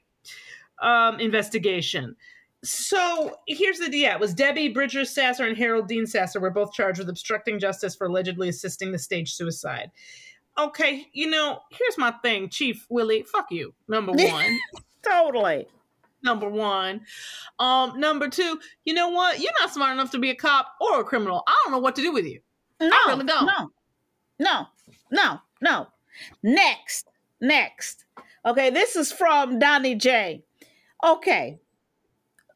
um, 0.81 1.19
investigation. 1.19 2.15
So 2.63 3.35
here's 3.47 3.77
the 3.77 3.89
deal: 3.89 4.11
it 4.11 4.19
was 4.19 4.33
Debbie 4.33 4.69
Bridger 4.69 5.05
Sasser 5.05 5.45
and 5.45 5.57
Harold 5.57 5.87
Dean 5.87 6.07
Sasser 6.07 6.39
were 6.39 6.49
both 6.49 6.73
charged 6.73 6.99
with 6.99 7.09
obstructing 7.09 7.59
justice 7.59 7.95
for 7.95 8.07
allegedly 8.07 8.49
assisting 8.49 8.91
the 8.91 8.97
staged 8.97 9.35
suicide. 9.35 9.91
Okay, 10.57 11.07
you 11.13 11.29
know, 11.29 11.59
here's 11.71 11.99
my 11.99 12.11
thing, 12.23 12.49
Chief 12.49 12.87
Willie. 12.89 13.23
Fuck 13.23 13.51
you. 13.51 13.75
Number 13.87 14.11
one. 14.15 14.59
Totally. 15.03 15.67
Number 16.27 16.49
one. 16.49 17.01
Um, 17.57 17.99
number 17.99 18.27
two, 18.27 18.59
you 18.85 18.93
know 18.93 19.09
what? 19.09 19.39
You're 19.39 19.51
not 19.59 19.71
smart 19.71 19.93
enough 19.93 20.11
to 20.11 20.19
be 20.19 20.29
a 20.29 20.35
cop 20.35 20.73
or 20.81 20.99
a 20.99 21.03
criminal. 21.03 21.43
I 21.47 21.55
don't 21.63 21.71
know 21.71 21.79
what 21.79 21.95
to 21.95 22.01
do 22.01 22.11
with 22.11 22.25
you. 22.25 22.41
No, 22.81 22.89
really 23.07 23.25
don't. 23.25 23.45
No, 23.45 23.71
no, 24.39 24.67
no, 25.09 25.39
no. 25.61 25.87
Next, 26.43 27.07
next. 27.41 28.05
Okay, 28.45 28.69
this 28.69 28.95
is 28.95 29.11
from 29.11 29.57
Donnie 29.57 29.95
J. 29.95 30.43
Okay. 31.03 31.59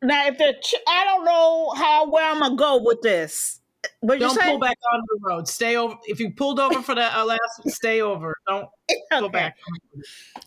Now, 0.04 0.28
if 0.28 0.38
the 0.38 0.56
ch- 0.62 0.76
I 0.88 1.04
don't 1.06 1.26
know 1.26 1.74
how 1.76 2.10
where 2.10 2.30
I'm 2.30 2.40
gonna 2.40 2.56
go 2.56 2.82
with 2.84 3.02
this. 3.02 3.60
What 4.02 4.20
Don't 4.20 4.40
pull 4.40 4.60
back 4.60 4.78
on 4.94 5.02
the 5.08 5.20
road. 5.24 5.48
Stay 5.48 5.76
over. 5.76 5.96
If 6.06 6.20
you 6.20 6.32
pulled 6.32 6.60
over 6.60 6.82
for 6.84 6.94
that 6.94 7.16
uh, 7.16 7.26
last, 7.26 7.68
stay 7.68 8.02
over. 8.02 8.36
Don't 8.48 8.68
go 9.12 9.30
back. 9.30 9.58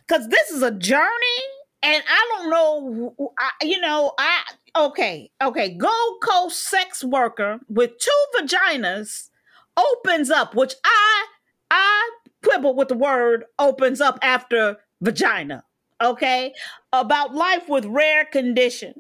because 0.06 0.28
this 0.28 0.50
is 0.50 0.62
a 0.62 0.70
journey 0.70 1.40
and 1.84 2.02
i 2.08 2.28
don't 2.32 2.50
know 2.50 3.14
I, 3.38 3.50
you 3.62 3.80
know 3.80 4.12
i 4.18 4.42
okay 4.76 5.30
okay 5.42 5.74
gold 5.74 6.22
coast 6.22 6.62
sex 6.68 7.04
worker 7.04 7.60
with 7.68 7.98
two 7.98 8.24
vaginas 8.36 9.30
opens 9.76 10.30
up 10.30 10.54
which 10.54 10.74
i 10.84 11.26
i 11.70 12.10
quibble 12.42 12.74
with 12.74 12.88
the 12.88 12.96
word 12.96 13.44
opens 13.58 14.00
up 14.00 14.18
after 14.22 14.78
vagina 15.00 15.62
okay 16.02 16.52
about 16.92 17.34
life 17.34 17.68
with 17.68 17.84
rare 17.86 18.24
condition. 18.24 18.94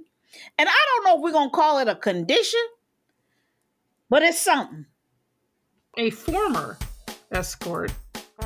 And 0.58 0.68
i 0.68 0.86
don't 0.86 1.04
know 1.04 1.16
if 1.16 1.22
we're 1.22 1.32
gonna 1.32 1.50
call 1.50 1.78
it 1.78 1.88
a 1.88 1.94
condition 1.94 2.60
but 4.10 4.22
it's 4.22 4.38
something. 4.38 4.86
A 5.96 6.10
former 6.10 6.78
escort 7.32 7.92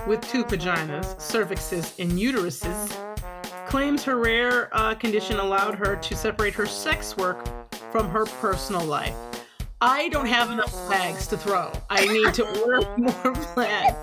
with 0.06 0.20
two 0.28 0.44
vaginas, 0.44 1.16
cervixes, 1.16 1.98
and 1.98 2.12
uteruses 2.12 3.07
claims 3.68 4.02
her 4.02 4.16
rare 4.16 4.74
uh, 4.74 4.94
condition 4.94 5.38
allowed 5.38 5.74
her 5.74 5.94
to 5.94 6.16
separate 6.16 6.54
her 6.54 6.64
sex 6.64 7.16
work 7.18 7.46
from 7.92 8.08
her 8.08 8.24
personal 8.24 8.82
life. 8.84 9.14
I 9.82 10.08
don't 10.08 10.26
have 10.26 10.50
enough 10.50 10.70
flags 10.86 11.26
to 11.28 11.36
throw. 11.36 11.70
I 11.90 12.06
need 12.06 12.32
to 12.34 12.62
order 12.62 12.80
more 12.96 13.34
flags. 13.34 13.96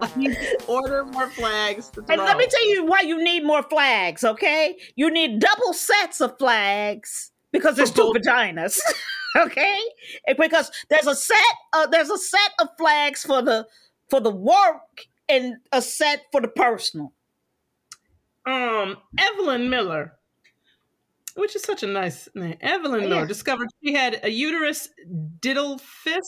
I 0.00 0.10
need 0.16 0.34
to 0.34 0.64
order 0.68 1.04
more 1.06 1.28
flags 1.30 1.88
to 1.90 2.02
throw. 2.02 2.14
And 2.14 2.22
let 2.22 2.36
me 2.36 2.46
tell 2.46 2.68
you 2.68 2.86
why 2.86 3.00
you 3.00 3.22
need 3.22 3.44
more 3.44 3.64
flags, 3.64 4.22
okay? 4.22 4.76
You 4.94 5.10
need 5.10 5.40
double 5.40 5.72
sets 5.72 6.20
of 6.20 6.38
flags 6.38 7.32
because 7.52 7.74
there's 7.76 7.90
two 7.90 8.12
vaginas. 8.16 8.78
okay? 9.36 9.80
And 10.28 10.38
Because 10.38 10.70
there's 10.88 11.08
a 11.08 11.16
set 11.16 11.42
uh, 11.72 11.88
there's 11.88 12.10
a 12.10 12.18
set 12.18 12.52
of 12.60 12.68
flags 12.78 13.24
for 13.24 13.42
the 13.42 13.66
for 14.08 14.20
the 14.20 14.30
work 14.30 15.06
and 15.28 15.56
a 15.72 15.82
set 15.82 16.22
for 16.30 16.40
the 16.40 16.48
personal. 16.48 17.12
Um, 18.48 18.96
Evelyn 19.18 19.68
Miller, 19.68 20.14
which 21.34 21.54
is 21.56 21.62
such 21.62 21.82
a 21.82 21.86
nice 21.86 22.28
name. 22.34 22.56
Evelyn 22.60 23.02
Miller 23.08 23.20
Yeah. 23.22 23.26
discovered 23.26 23.68
she 23.84 23.92
had 23.92 24.20
a 24.24 24.30
uterus 24.30 24.88
didelphys. 25.40 26.20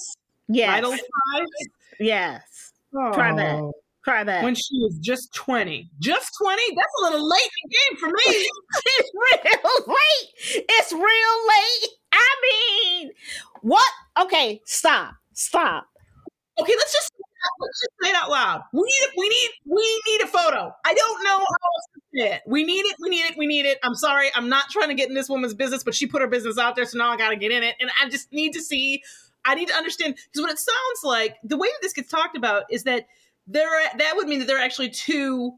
Yes. 0.49 0.75
Diddle 0.77 0.93
size. 0.93 1.69
Yes. 1.99 2.73
Try 2.93 3.35
that. 3.37 3.57
Oh. 3.57 3.73
Try 4.03 4.25
that. 4.25 4.43
when 4.43 4.55
she 4.55 4.79
was 4.81 4.97
just 4.99 5.33
20. 5.35 5.91
Just 5.99 6.31
20? 6.43 6.63
That's 6.75 6.93
a 7.01 7.03
little 7.05 7.29
late 7.29 7.41
in 7.43 7.69
the 7.71 7.77
game 7.77 7.97
for 7.99 8.07
me. 8.09 8.23
it's 8.87 9.11
real 9.15 9.87
late. 9.95 10.65
It's 10.71 10.93
real 10.93 11.03
late. 11.05 11.91
I 12.13 12.35
mean, 12.43 13.11
what? 13.61 13.91
Okay, 14.21 14.61
stop. 14.65 15.15
Stop. 15.35 15.87
Okay, 16.59 16.73
let's 16.77 16.93
just 16.93 17.13
just 17.69 17.93
say 18.03 18.11
it 18.11 18.17
out 18.17 18.31
loud. 18.31 18.63
We 18.73 18.83
need 18.83 19.09
we 19.17 19.29
need 19.29 19.51
we 19.67 20.03
need 20.09 20.23
a 20.23 20.27
photo. 20.27 20.73
I 20.85 20.95
don't 20.95 21.25
know 21.25 21.39
how 21.39 21.39
else 21.39 21.87
to 21.95 22.01
say 22.15 22.33
it. 22.35 22.43
We 22.47 22.65
need 22.65 22.83
it. 22.83 22.97
We 23.01 23.09
need 23.09 23.25
it. 23.25 23.35
We 23.39 23.47
need 23.47 23.67
it. 23.67 23.79
I'm 23.83 23.95
sorry. 23.95 24.31
I'm 24.35 24.49
not 24.49 24.71
trying 24.71 24.89
to 24.89 24.95
get 24.95 25.09
in 25.09 25.15
this 25.15 25.29
woman's 25.29 25.55
business, 25.55 25.85
but 25.85 25.95
she 25.95 26.07
put 26.07 26.21
her 26.21 26.29
business 26.29 26.59
out 26.59 26.77
there, 26.77 26.85
so 26.85 26.99
now 26.99 27.11
I 27.11 27.17
got 27.17 27.31
to 27.31 27.37
get 27.37 27.51
in 27.51 27.63
it, 27.63 27.77
and 27.81 27.91
I 28.03 28.09
just 28.09 28.33
need 28.33 28.53
to 28.53 28.63
see. 28.63 29.03
I 29.45 29.55
need 29.55 29.69
to 29.69 29.75
understand 29.75 30.17
because 30.17 30.43
what 30.43 30.51
it 30.51 30.59
sounds 30.59 31.01
like, 31.03 31.37
the 31.43 31.57
way 31.57 31.69
that 31.69 31.79
this 31.81 31.95
gets 31.95 32.11
talked 32.11 32.37
about 32.37 32.65
is 32.71 32.83
that 32.83 33.07
there 33.47 33.69
are, 33.69 33.97
that 33.97 34.13
would 34.17 34.29
mean 34.29 34.39
that 34.41 34.47
there 34.47 34.59
are 34.59 34.65
actually 34.65 34.91
two. 34.91 35.53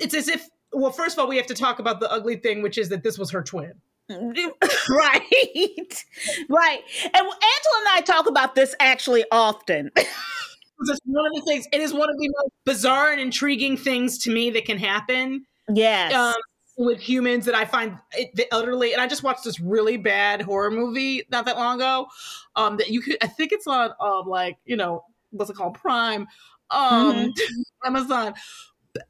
It's 0.00 0.14
as 0.14 0.28
if 0.28 0.48
well, 0.72 0.92
first 0.92 1.16
of 1.16 1.22
all, 1.22 1.28
we 1.28 1.36
have 1.36 1.46
to 1.46 1.54
talk 1.54 1.78
about 1.78 2.00
the 2.00 2.10
ugly 2.10 2.36
thing, 2.36 2.62
which 2.62 2.78
is 2.78 2.88
that 2.90 3.02
this 3.02 3.18
was 3.18 3.30
her 3.30 3.42
twin. 3.42 3.74
right. 4.10 5.22
right. 6.48 6.80
And 7.04 7.14
Angela 7.14 7.78
and 7.78 7.88
I 7.90 8.02
talk 8.04 8.28
about 8.28 8.54
this 8.54 8.74
actually 8.80 9.24
often. 9.30 9.90
It's 10.80 11.00
one 11.04 11.26
of 11.26 11.32
the 11.34 11.42
things. 11.46 11.66
It 11.72 11.80
is 11.80 11.92
one 11.92 12.08
of 12.08 12.16
the 12.18 12.28
most 12.28 12.52
bizarre 12.64 13.10
and 13.12 13.20
intriguing 13.20 13.76
things 13.76 14.18
to 14.18 14.30
me 14.32 14.50
that 14.50 14.64
can 14.64 14.78
happen. 14.78 15.44
Yes. 15.72 16.14
Um, 16.14 16.34
with 16.76 17.00
humans 17.00 17.44
that 17.46 17.56
I 17.56 17.64
find 17.64 17.98
it, 18.12 18.30
the 18.36 18.52
elderly, 18.54 18.92
and 18.92 19.02
I 19.02 19.08
just 19.08 19.24
watched 19.24 19.42
this 19.44 19.58
really 19.58 19.96
bad 19.96 20.40
horror 20.40 20.70
movie 20.70 21.24
not 21.30 21.44
that 21.46 21.56
long 21.56 21.76
ago. 21.76 22.06
Um, 22.54 22.76
that 22.76 22.88
you 22.90 23.00
could, 23.00 23.16
I 23.20 23.26
think 23.26 23.50
it's 23.52 23.66
on, 23.66 23.90
um, 24.00 24.28
like 24.28 24.58
you 24.64 24.76
know, 24.76 25.04
what's 25.30 25.50
it 25.50 25.54
called, 25.56 25.74
Prime, 25.74 26.28
um, 26.70 27.14
Mhm. 27.14 27.32
Amazon. 27.84 28.34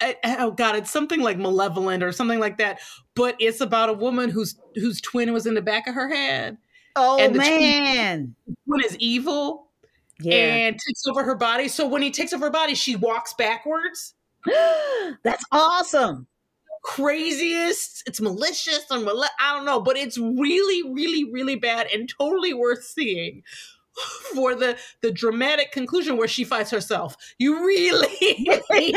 I- 0.01 0.17
oh 0.41 0.51
God, 0.51 0.77
it's 0.77 0.91
something 0.91 1.21
like 1.21 1.39
Malevolent 1.39 2.03
or 2.03 2.11
something 2.13 2.41
like 2.41 2.57
that. 2.59 2.81
But 3.15 3.37
it's 3.39 3.61
about 3.61 3.89
a 3.91 3.93
woman 3.95 4.31
whose 4.31 4.59
whose 4.75 5.01
twin 5.03 5.33
was 5.35 5.47
in 5.47 5.53
the 5.55 5.63
back 5.63 5.87
of 5.87 5.95
her 5.95 6.09
head. 6.09 6.57
oh 6.97 7.19
and 7.19 7.35
the 7.35 7.39
twin- 7.39 7.61
man. 7.61 8.35
Twin 8.67 8.85
is 8.85 8.97
evil 8.99 9.68
Yeah. 10.21 10.35
and 10.35 10.75
takes 10.79 11.07
over 11.07 11.23
her 11.25 11.35
body. 11.37 11.69
So 11.69 11.87
when 11.87 12.03
he 12.03 12.11
takes 12.11 12.33
over 12.33 12.47
her 12.47 12.51
body, 12.53 12.75
she 12.75 12.97
walks 12.97 13.35
backwards. 13.35 14.15
That's 15.25 15.45
awesome. 15.53 16.27
craziest. 16.85 18.05
It's 18.07 18.21
malicious 18.21 18.85
and 18.91 19.05
male- 19.05 19.25
I 19.41 19.55
don't 19.57 19.65
know, 19.67 19.81
but 19.81 19.97
it's 19.97 20.19
really, 20.19 20.83
really, 20.93 21.25
really 21.31 21.57
bad 21.57 21.89
and 21.93 22.09
totally 22.09 22.55
worth 22.55 22.85
seeing 22.85 23.43
for 24.35 24.55
the 24.55 24.79
the 25.03 25.11
dramatic 25.13 25.73
conclusion 25.73 26.17
where 26.17 26.29
she 26.29 26.45
fights 26.45 26.71
herself. 26.71 27.17
You 27.39 27.65
really, 27.67 28.49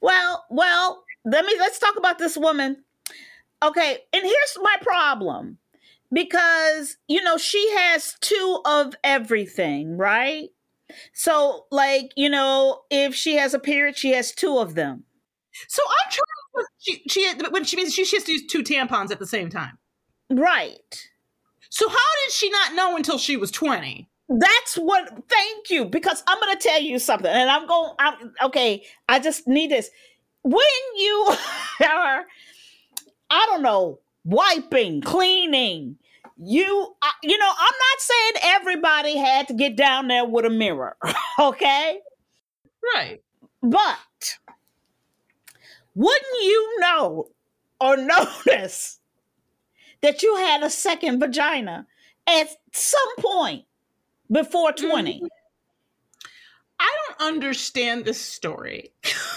well, 0.00 0.44
well, 0.50 1.04
let 1.24 1.44
me 1.44 1.54
let's 1.58 1.78
talk 1.78 1.96
about 1.96 2.18
this 2.18 2.36
woman. 2.36 2.84
Okay, 3.62 3.98
and 4.12 4.22
here's 4.24 4.58
my 4.60 4.76
problem. 4.82 5.58
Because, 6.12 6.96
you 7.08 7.22
know, 7.22 7.36
she 7.36 7.70
has 7.76 8.16
two 8.20 8.60
of 8.64 8.94
everything, 9.02 9.96
right? 9.96 10.50
So, 11.12 11.66
like, 11.70 12.12
you 12.16 12.28
know, 12.28 12.82
if 12.90 13.14
she 13.14 13.36
has 13.36 13.54
a 13.54 13.58
period, 13.58 13.96
she 13.96 14.10
has 14.12 14.32
two 14.32 14.58
of 14.58 14.74
them. 14.74 15.04
so 15.68 15.82
I'm 15.82 16.10
trying. 16.10 16.24
To, 16.56 16.66
she 16.78 17.02
she 17.08 17.32
when 17.50 17.64
she 17.64 17.76
means 17.76 17.94
she, 17.94 18.04
she 18.04 18.16
has 18.16 18.24
to 18.24 18.32
use 18.32 18.46
two 18.46 18.62
tampons 18.62 19.10
at 19.10 19.18
the 19.18 19.26
same 19.26 19.50
time. 19.50 19.78
Right. 20.30 21.08
So 21.70 21.88
how 21.88 21.96
did 22.24 22.32
she 22.32 22.50
not 22.50 22.74
know 22.74 22.96
until 22.96 23.18
she 23.18 23.36
was 23.36 23.50
twenty? 23.50 24.08
That's 24.28 24.74
what. 24.76 25.08
Thank 25.28 25.70
you, 25.70 25.84
because 25.84 26.22
I'm 26.26 26.40
going 26.40 26.56
to 26.56 26.62
tell 26.62 26.80
you 26.80 26.98
something, 26.98 27.30
and 27.30 27.50
I'm 27.50 27.66
going. 27.66 27.92
I'm 27.98 28.32
okay. 28.44 28.84
I 29.08 29.18
just 29.18 29.46
need 29.46 29.70
this. 29.70 29.90
When 30.42 30.62
you 30.96 31.28
are, 31.84 32.24
I 33.30 33.46
don't 33.46 33.62
know, 33.62 34.00
wiping, 34.26 35.02
cleaning, 35.02 35.98
you, 36.38 36.96
I- 37.02 37.12
you 37.24 37.38
know, 37.38 37.50
I'm 37.50 37.74
not 37.90 38.00
saying 38.00 38.32
everybody 38.44 39.18
had 39.18 39.48
to 39.48 39.54
get 39.54 39.76
down 39.76 40.08
there 40.08 40.26
with 40.26 40.46
a 40.46 40.50
mirror, 40.50 40.96
okay? 41.40 42.00
Right. 42.96 43.22
But 43.62 43.98
wouldn't 45.94 46.42
you 46.42 46.76
know 46.80 47.28
or 47.80 47.96
notice 47.96 49.00
that 50.02 50.22
you 50.22 50.36
had 50.36 50.62
a 50.62 50.70
second 50.70 51.20
vagina 51.20 51.86
at 52.26 52.48
some 52.72 53.16
point 53.18 53.64
before 54.30 54.72
20? 54.72 55.24
I 57.18 57.26
understand 57.26 58.04
this 58.04 58.20
story. 58.20 58.92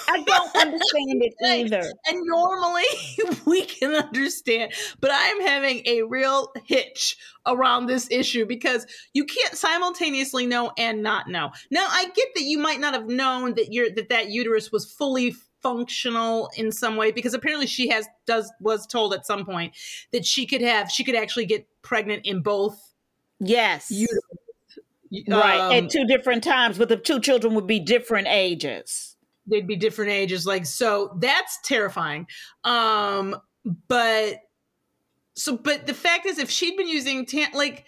I 0.08 0.24
don't 0.24 0.56
understand 0.56 1.24
it 1.24 1.34
either. 1.46 1.92
And 2.08 2.20
normally 2.26 2.84
we 3.46 3.66
can 3.66 3.94
understand, 3.96 4.74
but 5.00 5.12
I'm 5.14 5.42
having 5.42 5.82
a 5.86 6.04
real 6.04 6.52
hitch 6.66 7.18
around 7.46 7.88
this 7.88 8.08
issue 8.12 8.46
because 8.46 8.86
you 9.14 9.26
can't 9.26 9.56
simultaneously 9.56 10.46
know 10.46 10.72
and 10.78 11.04
not 11.04 11.28
know. 11.28 11.52
Now, 11.72 11.88
I 11.90 12.06
get 12.16 12.28
that 12.36 12.44
you 12.44 12.60
might 12.60 12.80
not 12.80 12.94
have 12.94 13.08
known 13.08 13.56
that 13.56 13.72
your 13.72 13.90
that 13.92 14.10
that 14.10 14.30
uterus 14.30 14.72
was 14.72 14.92
fully 14.92 15.36
functional 15.62 16.50
in 16.56 16.72
some 16.72 16.96
way 16.96 17.12
because 17.12 17.34
apparently 17.34 17.68
she 17.68 17.90
has 17.90 18.08
does 18.26 18.50
was 18.62 18.88
told 18.88 19.14
at 19.14 19.26
some 19.26 19.46
point 19.46 19.74
that 20.14 20.26
she 20.26 20.46
could 20.46 20.62
have 20.62 20.90
she 20.90 21.04
could 21.04 21.16
actually 21.16 21.46
get 21.46 21.68
pregnant 21.82 22.26
in 22.26 22.42
both 22.42 22.90
Yes. 23.40 23.90
uterus. 23.90 24.22
Right. 25.28 25.60
Um, 25.60 25.86
at 25.86 25.90
two 25.90 26.06
different 26.06 26.44
times, 26.44 26.78
but 26.78 26.90
the 26.90 26.98
two 26.98 27.20
children 27.20 27.56
would 27.56 27.68
be 27.68 27.80
different 27.80 28.28
ages. 28.28 29.16
they'd 29.48 29.68
be 29.68 29.76
different 29.76 30.12
ages 30.12 30.46
like 30.46 30.66
so 30.66 31.18
that's 31.20 31.58
terrifying 31.64 32.28
um 32.66 33.36
but 33.88 34.36
so 35.36 35.58
but 35.58 35.88
the 35.88 35.94
fact 35.94 36.26
is 36.28 36.38
if 36.38 36.50
she'd 36.52 36.78
been 36.78 36.88
using 36.88 37.26
tan 37.26 37.48
like 37.54 37.86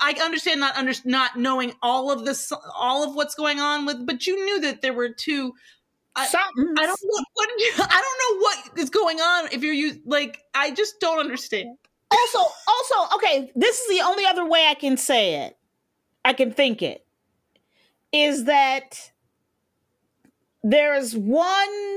i 0.00 0.12
understand 0.22 0.58
not 0.58 0.76
under 0.76 0.92
not 1.04 1.38
knowing 1.38 1.72
all 1.82 2.10
of 2.10 2.24
this 2.24 2.52
all 2.74 3.04
of 3.08 3.14
what's 3.14 3.34
going 3.36 3.60
on 3.60 3.86
with 3.86 4.04
but 4.06 4.26
you 4.26 4.44
knew 4.44 4.60
that 4.60 4.82
there 4.82 4.92
were 4.92 5.10
two 5.10 5.52
I- 6.16 6.26
Something. 6.26 6.74
i 6.78 6.86
don't 6.86 7.00
know 7.04 7.24
what 7.34 7.48
i 7.78 8.02
don't 8.02 8.20
know 8.22 8.40
what 8.40 8.78
is 8.78 8.90
going 8.90 9.20
on 9.20 9.48
if 9.52 9.62
you're 9.62 9.72
you 9.74 10.00
like 10.04 10.38
i 10.54 10.72
just 10.72 10.98
don't 11.00 11.20
understand 11.20 11.76
also, 12.12 12.38
also, 12.66 13.14
okay, 13.14 13.52
this 13.54 13.78
is 13.78 13.88
the 13.96 14.02
only 14.04 14.26
other 14.26 14.44
way 14.44 14.66
I 14.68 14.74
can 14.74 14.96
say 14.96 15.44
it. 15.46 15.56
I 16.24 16.32
can 16.32 16.52
think 16.52 16.82
it. 16.82 17.04
Is 18.12 18.44
that 18.44 19.12
there's 20.62 21.16
one 21.16 21.96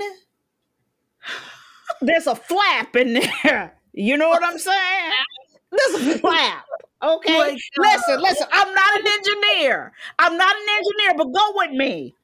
there's 2.01 2.27
a 2.27 2.36
flap 2.36 2.95
in 2.95 3.13
there. 3.43 3.73
You 3.93 4.17
know 4.17 4.29
what 4.29 4.43
I'm 4.43 4.57
saying? 4.57 5.12
There's 5.71 6.15
a 6.15 6.19
flap. 6.19 6.65
Okay. 7.01 7.38
Like, 7.38 7.59
listen, 7.77 8.15
uh, 8.15 8.21
listen. 8.21 8.47
I'm 8.51 8.73
not 8.73 8.99
an 8.99 9.07
engineer. 9.07 9.91
I'm 10.19 10.38
not 10.38 10.55
an 10.55 10.67
engineer, 10.69 11.17
but 11.17 11.31
go 11.33 11.51
with 11.55 11.71
me. 11.71 12.15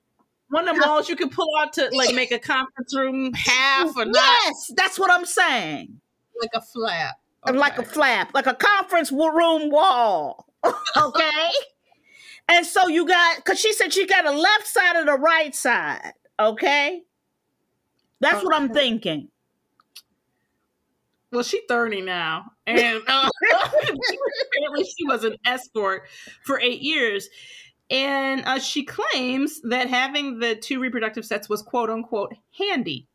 one 0.49 0.67
of 0.67 0.75
the 0.75 0.85
walls 0.87 1.09
you 1.09 1.15
can 1.15 1.29
pull 1.29 1.47
out 1.59 1.73
to 1.73 1.89
like 1.93 2.13
make 2.15 2.31
a 2.31 2.39
conference 2.39 2.95
room 2.95 3.33
half 3.33 3.95
or 3.97 4.05
not 4.05 4.15
Yes, 4.15 4.71
that's 4.75 4.97
what 4.99 5.11
I'm 5.11 5.25
saying. 5.25 5.99
like 6.41 6.51
a 6.53 6.61
flap 6.61 7.15
like 7.53 7.77
a 7.77 7.83
flap, 7.83 8.33
like 8.33 8.47
a 8.47 8.53
conference 8.53 9.11
room 9.11 9.69
wall. 9.69 10.45
okay. 10.97 11.49
And 12.49 12.65
so 12.65 12.87
you 12.87 13.07
got, 13.07 13.37
because 13.37 13.59
she 13.59 13.73
said 13.73 13.93
she 13.93 14.05
got 14.05 14.25
a 14.25 14.31
left 14.31 14.67
side 14.67 14.95
and 14.95 15.09
a 15.09 15.13
right 15.13 15.55
side. 15.55 16.13
Okay. 16.39 17.03
That's 18.21 18.43
what 18.43 18.55
I'm 18.55 18.69
thinking. 18.73 19.29
well, 21.31 21.43
she's 21.43 21.61
30 21.69 22.01
now. 22.01 22.51
And 22.67 23.01
uh, 23.07 23.29
apparently 23.53 24.85
she 24.85 25.05
was 25.05 25.23
an 25.23 25.37
escort 25.45 26.03
for 26.43 26.59
eight 26.59 26.81
years. 26.81 27.29
And 27.89 28.43
uh, 28.45 28.59
she 28.59 28.83
claims 28.83 29.61
that 29.61 29.89
having 29.89 30.39
the 30.39 30.55
two 30.55 30.79
reproductive 30.79 31.25
sets 31.25 31.49
was 31.49 31.61
quote 31.61 31.89
unquote 31.89 32.33
handy. 32.57 33.07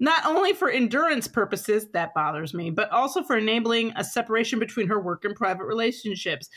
Not 0.00 0.24
only 0.24 0.52
for 0.52 0.70
endurance 0.70 1.26
purposes, 1.26 1.88
that 1.92 2.14
bothers 2.14 2.54
me, 2.54 2.70
but 2.70 2.90
also 2.90 3.22
for 3.22 3.36
enabling 3.36 3.92
a 3.96 4.04
separation 4.04 4.58
between 4.60 4.86
her 4.86 5.00
work 5.00 5.24
and 5.24 5.34
private 5.34 5.64
relationships. 5.64 6.48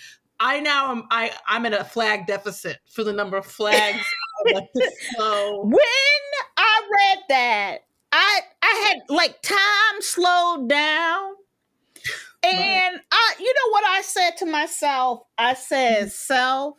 I 0.41 0.60
now 0.60 0.91
am 0.91 1.04
I, 1.12 1.32
I'm 1.47 1.67
in 1.67 1.73
a 1.73 1.84
flag 1.84 2.25
deficit 2.25 2.80
for 2.91 3.04
the 3.04 3.13
number 3.13 3.38
of 3.38 3.45
flags 3.45 4.04
I'd 4.47 4.56
like 4.56 4.73
to 4.75 4.91
slow. 5.15 5.62
When 5.65 5.77
I 6.58 6.82
read 6.91 7.19
that, 7.30 7.77
I 8.12 8.39
I 8.63 8.88
had 8.88 9.15
like 9.15 9.39
time 9.43 10.01
slowed 10.01 10.67
down. 10.67 11.36
And 12.43 12.99
I 13.12 13.34
you 13.39 13.54
know 13.54 13.71
what 13.71 13.84
I 13.86 14.01
said 14.01 14.32
to 14.38 14.47
myself? 14.47 15.21
I 15.38 15.54
said, 15.54 15.99
mm-hmm. 15.99 16.10
self, 16.10 16.77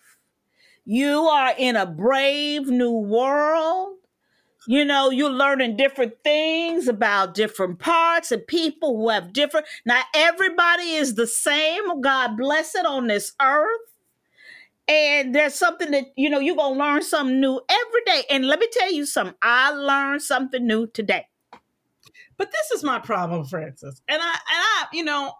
you 0.84 1.20
are 1.20 1.54
in 1.56 1.76
a 1.76 1.86
brave 1.86 2.66
new 2.66 2.90
world. 2.90 3.98
You 4.66 4.84
know, 4.84 5.10
you're 5.10 5.30
learning 5.30 5.76
different 5.76 6.14
things 6.24 6.88
about 6.88 7.34
different 7.34 7.78
parts 7.80 8.32
and 8.32 8.46
people 8.46 8.96
who 8.98 9.08
have 9.10 9.32
different. 9.32 9.66
Not 9.86 10.06
everybody 10.14 10.92
is 10.92 11.14
the 11.16 11.26
same. 11.26 12.00
God 12.00 12.36
bless 12.36 12.74
it 12.74 12.86
on 12.86 13.08
this 13.08 13.32
earth. 13.40 13.80
and 14.88 15.34
there's 15.34 15.54
something 15.54 15.90
that 15.92 16.06
you 16.16 16.30
know 16.30 16.40
you're 16.40 16.56
gonna 16.56 16.78
learn 16.78 17.02
something 17.02 17.40
new 17.40 17.60
every 17.68 18.02
day. 18.06 18.24
And 18.30 18.46
let 18.46 18.60
me 18.60 18.68
tell 18.72 18.92
you 18.92 19.06
something. 19.06 19.36
I 19.42 19.72
learned 19.72 20.22
something 20.22 20.66
new 20.66 20.86
today. 20.88 21.26
But 22.38 22.52
this 22.52 22.70
is 22.72 22.84
my 22.84 22.98
problem, 22.98 23.44
Frances. 23.46 24.02
And 24.08 24.20
I 24.22 24.26
and 24.30 24.38
I, 24.48 24.86
you 24.92 25.04
know, 25.04 25.32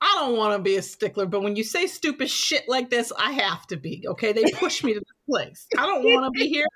I 0.00 0.16
don't 0.20 0.36
want 0.36 0.54
to 0.56 0.62
be 0.62 0.76
a 0.76 0.82
stickler, 0.82 1.26
but 1.26 1.42
when 1.42 1.56
you 1.56 1.64
say 1.64 1.86
stupid 1.86 2.30
shit 2.30 2.64
like 2.68 2.90
this, 2.90 3.12
I 3.18 3.32
have 3.32 3.66
to 3.68 3.76
be. 3.76 4.04
Okay, 4.08 4.32
they 4.32 4.46
push 4.46 4.84
me 4.84 4.94
to 4.94 5.00
this 5.00 5.18
place. 5.30 5.66
I 5.78 5.86
don't 5.86 6.04
want 6.04 6.26
to 6.26 6.30
be 6.32 6.48
here. 6.48 6.66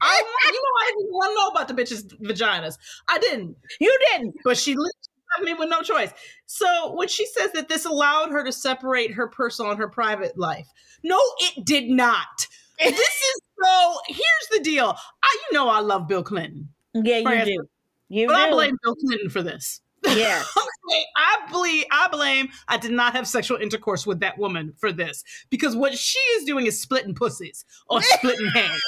I, 0.00 0.22
you 0.46 0.52
know, 0.52 0.58
I 0.80 0.92
didn't 0.96 1.12
want 1.12 1.30
to 1.30 1.34
know 1.34 1.48
about 1.48 1.68
the 1.68 1.74
bitches' 1.74 2.04
vaginas. 2.20 2.78
I 3.08 3.18
didn't. 3.18 3.56
You 3.80 3.96
didn't. 4.12 4.36
But 4.44 4.56
she 4.56 4.76
left 4.76 4.94
me 5.42 5.54
with 5.54 5.68
no 5.68 5.82
choice. 5.82 6.10
So 6.46 6.94
when 6.94 7.08
she 7.08 7.26
says 7.26 7.52
that 7.52 7.68
this 7.68 7.84
allowed 7.84 8.30
her 8.30 8.44
to 8.44 8.52
separate 8.52 9.12
her 9.14 9.28
personal 9.28 9.70
and 9.70 9.80
her 9.80 9.88
private 9.88 10.38
life, 10.38 10.66
no, 11.02 11.20
it 11.38 11.64
did 11.64 11.88
not. 11.88 12.46
this 12.78 12.98
is 12.98 13.40
so. 13.62 13.98
Here's 14.08 14.58
the 14.58 14.60
deal. 14.60 14.96
I, 15.22 15.38
you 15.50 15.56
know, 15.56 15.68
I 15.68 15.80
love 15.80 16.08
Bill 16.08 16.22
Clinton. 16.22 16.68
Yeah, 16.94 17.18
you 17.18 17.44
do. 17.44 17.68
You 18.08 18.26
but 18.26 18.34
do. 18.34 18.40
I 18.40 18.50
blame 18.50 18.76
Bill 18.82 18.96
Clinton 18.96 19.30
for 19.30 19.42
this. 19.42 19.80
Yeah. 20.06 20.42
Okay, 20.90 21.04
I 21.14 21.46
believe 21.52 21.84
I 21.92 22.08
blame 22.08 22.48
I 22.66 22.76
did 22.76 22.90
not 22.90 23.14
have 23.14 23.28
sexual 23.28 23.58
intercourse 23.58 24.08
with 24.08 24.18
that 24.20 24.38
woman 24.38 24.72
for 24.76 24.90
this 24.90 25.22
because 25.48 25.76
what 25.76 25.96
she 25.96 26.18
is 26.18 26.44
doing 26.44 26.66
is 26.66 26.80
splitting 26.80 27.14
pussies 27.14 27.64
or 27.88 28.02
splitting 28.02 28.48
hands. 28.48 28.82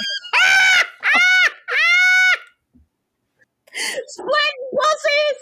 Splitting 4.08 4.64
pussies. 4.74 5.38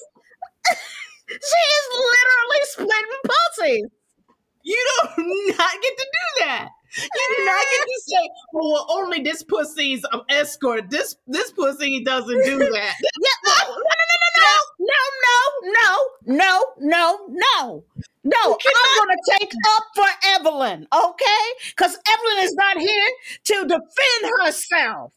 she 1.30 1.60
is 1.78 1.86
literally 1.92 2.62
splitting 2.64 3.22
pussies. 3.24 3.86
You 4.62 4.86
do 5.16 5.54
not 5.58 5.72
get 5.82 5.98
to 5.98 6.04
do 6.04 6.44
that. 6.46 6.68
You 6.96 7.36
do 7.36 7.44
not 7.44 7.64
get 7.70 7.86
to 7.86 8.02
say, 8.06 8.28
"Oh, 8.54 8.72
well, 8.72 8.86
only 8.90 9.22
this 9.22 9.42
pussy's 9.42 10.04
an 10.12 10.22
escort. 10.28 10.90
This 10.90 11.16
this 11.26 11.52
pussy 11.52 12.02
doesn't 12.04 12.44
do 12.44 12.58
that." 12.58 12.94
Yeah, 13.20 13.38
no, 13.46 13.74
no, 13.74 13.84
no, 14.42 14.50
no, 15.62 16.02
no, 16.26 16.34
no, 16.36 16.74
no, 16.78 17.26
no, 17.28 17.84
no. 18.24 18.58
I'm 18.58 18.98
gonna 18.98 19.38
take 19.38 19.52
up 19.76 19.84
for 19.94 20.08
Evelyn, 20.28 20.86
okay? 20.92 21.44
Because 21.70 21.96
Evelyn 22.08 22.44
is 22.44 22.54
not 22.54 22.78
here 22.78 23.08
to 23.44 23.54
defend 23.66 24.32
herself. 24.42 25.12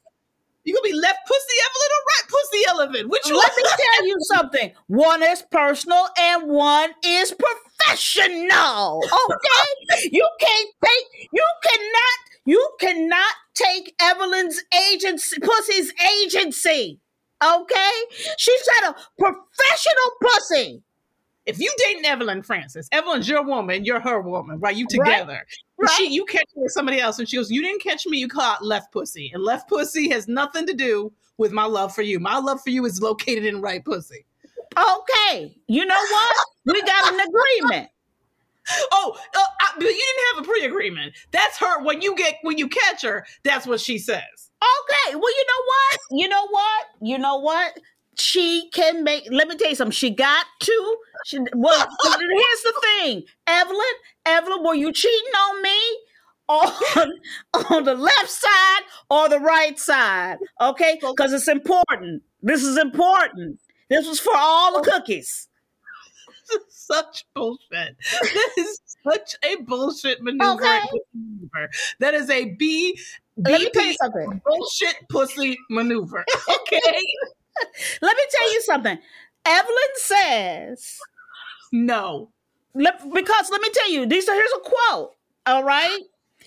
You 0.63 0.73
gonna 0.73 0.84
be 0.84 0.93
left 0.93 1.19
pussy 1.28 1.58
Evelyn 1.65 1.89
or 1.93 2.04
right 2.08 2.30
pussy 2.30 2.62
Evelyn? 2.69 3.10
Which 3.10 3.26
one? 3.26 3.36
Let 3.36 3.56
me 3.58 3.63
tell 3.63 4.08
you 4.08 4.17
something. 4.21 4.71
One 4.88 5.23
is 5.23 5.43
personal 5.52 6.08
and 6.17 6.43
one 6.49 6.91
is 7.04 7.34
professional. 7.34 9.02
Okay? 9.04 10.10
you 10.12 10.28
can't 10.39 10.69
take 10.86 11.30
you 11.32 11.45
cannot 11.63 12.19
you 12.45 12.69
cannot 12.80 13.34
take 13.56 13.93
Evelyn's 14.02 14.62
agency 14.91 15.38
pussy's 15.41 15.93
agency. 16.23 16.99
Okay? 17.43 17.91
She's 18.38 18.62
got 18.80 18.95
a 18.95 19.02
professional 19.19 20.12
pussy. 20.21 20.84
If 21.45 21.60
you 21.60 21.73
dating 21.77 22.06
Evelyn 22.06 22.41
Frances, 22.41 22.88
Evelyn's 22.91 23.27
your 23.27 23.43
woman, 23.43 23.84
you're 23.84 23.99
her 23.99 24.21
woman, 24.21 24.60
right? 24.60 24.75
You 24.75 24.88
together. 24.88 25.45
And 25.79 25.89
She, 25.91 26.08
you 26.08 26.25
catch 26.25 26.47
me 26.56 26.63
with 26.63 26.71
somebody 26.71 26.99
else, 26.99 27.19
and 27.19 27.27
she 27.27 27.36
goes, 27.36 27.51
"You 27.51 27.62
didn't 27.62 27.82
catch 27.82 28.06
me. 28.06 28.17
You 28.17 28.29
caught 28.29 28.63
left 28.63 28.93
pussy, 28.93 29.29
and 29.34 29.43
left 29.43 29.67
pussy 29.67 30.10
has 30.10 30.27
nothing 30.27 30.65
to 30.67 30.73
do 30.73 31.12
with 31.38 31.51
my 31.51 31.65
love 31.65 31.93
for 31.93 32.01
you. 32.01 32.19
My 32.19 32.38
love 32.38 32.62
for 32.62 32.69
you 32.69 32.86
is 32.86 33.01
located 33.01 33.45
in 33.45 33.62
right 33.62 33.84
pussy." 33.84 34.25
Okay. 34.77 35.56
You 35.67 35.86
know 35.86 35.95
what? 35.95 36.36
We 36.65 36.82
got 36.82 37.13
an 37.13 37.19
agreement. 37.19 37.89
Oh, 38.93 39.13
uh, 39.36 39.39
I, 39.60 39.71
but 39.75 39.84
you 39.84 39.89
didn't 39.89 40.36
have 40.36 40.43
a 40.45 40.47
pre-agreement. 40.47 41.13
That's 41.32 41.58
her. 41.58 41.84
When 41.84 42.01
you 42.01 42.15
get 42.15 42.36
when 42.43 42.58
you 42.58 42.69
catch 42.69 43.01
her, 43.01 43.25
that's 43.43 43.67
what 43.67 43.82
she 43.82 43.97
says. 43.97 44.21
Okay. 44.63 45.15
Well, 45.15 45.32
you 45.32 45.45
know 45.47 45.63
what? 45.65 45.99
You 46.12 46.29
know 46.29 46.47
what? 46.47 46.86
You 47.01 47.17
know 47.17 47.36
what? 47.39 47.77
She 48.15 48.69
can 48.73 49.04
make. 49.04 49.28
Let 49.32 49.47
me 49.47 49.56
tell 49.56 49.69
you 49.69 49.76
something. 49.76 49.91
She 49.91 50.10
got 50.10 50.45
to. 50.62 50.97
She, 51.26 51.39
well, 51.56 51.88
here's 52.04 52.62
the 52.63 52.82
thing, 52.82 53.23
Evelyn. 53.47 53.80
Evelyn, 54.26 54.63
were 54.63 54.76
you 54.76 54.91
cheating 54.91 55.34
on 55.36 55.62
me 55.62 55.80
on 56.49 57.12
on 57.71 57.84
the 57.84 57.95
left 57.95 58.30
side 58.30 58.82
or 59.10 59.30
the 59.30 59.39
right 59.39 59.80
side? 59.80 60.38
Okay, 60.62 60.99
because 61.02 61.34
it's 61.34 61.47
important. 61.47 62.23
This 62.41 62.63
is 62.63 62.78
important. 62.78 63.60
This 63.89 64.08
was 64.08 64.19
for 64.19 64.36
all 64.36 64.82
the 64.82 64.89
cookies. 64.89 65.47
such 66.69 67.26
bullshit. 67.34 67.95
That 68.21 68.49
is 68.58 68.80
such 69.04 69.36
a 69.43 69.62
bullshit 69.63 70.21
maneuver. 70.21 70.54
Okay. 70.54 70.82
That 71.99 72.13
is 72.13 72.30
a 72.30 72.52
B 72.56 72.97
Let 73.38 73.62
me 73.62 73.69
tell 73.69 73.86
you 73.86 73.93
something. 73.93 74.41
bullshit 74.45 74.95
pussy 75.10 75.58
maneuver. 75.69 76.26
Okay. 76.49 77.02
Let 78.02 78.18
me 78.18 78.24
tell 78.32 78.54
you 78.54 78.62
something. 78.62 78.98
Evelyn 79.46 79.94
says 79.96 80.98
no. 81.72 82.30
let, 82.76 83.00
because 83.13 83.50
let 83.52 83.62
me 83.62 83.70
tell 83.74 83.92
you, 83.92 84.06
these 84.06 84.28
are 84.30 84.36
here's 84.36 84.52
a 84.56 84.70
quote. 84.70 85.16
All 85.46 85.63
right. 85.63 86.00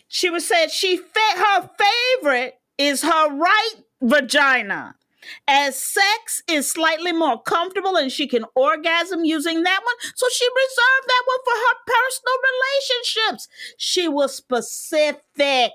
She 0.09 0.31
was 0.31 0.47
said 0.47 0.69
she 0.71 0.97
her 1.37 1.71
favorite 1.79 2.59
is 2.79 3.03
her 3.03 3.37
right 3.37 3.75
vagina. 4.01 4.95
As 5.49 5.83
sex 5.83 6.43
is 6.49 6.71
slightly 6.71 7.11
more 7.11 7.43
comfortable 7.43 7.97
and 7.97 8.13
she 8.13 8.29
can 8.29 8.45
orgasm 8.55 9.25
using 9.25 9.65
that 9.65 9.81
one, 9.85 10.13
so 10.15 10.27
she 10.33 10.47
reserved 10.47 11.09
that 11.09 11.23
one 11.27 11.39
for 11.45 11.51
her 11.51 11.75
personal 11.87 12.37
relationships. 13.27 13.49
She 13.77 14.09
was 14.09 14.35
specific. 14.35 15.73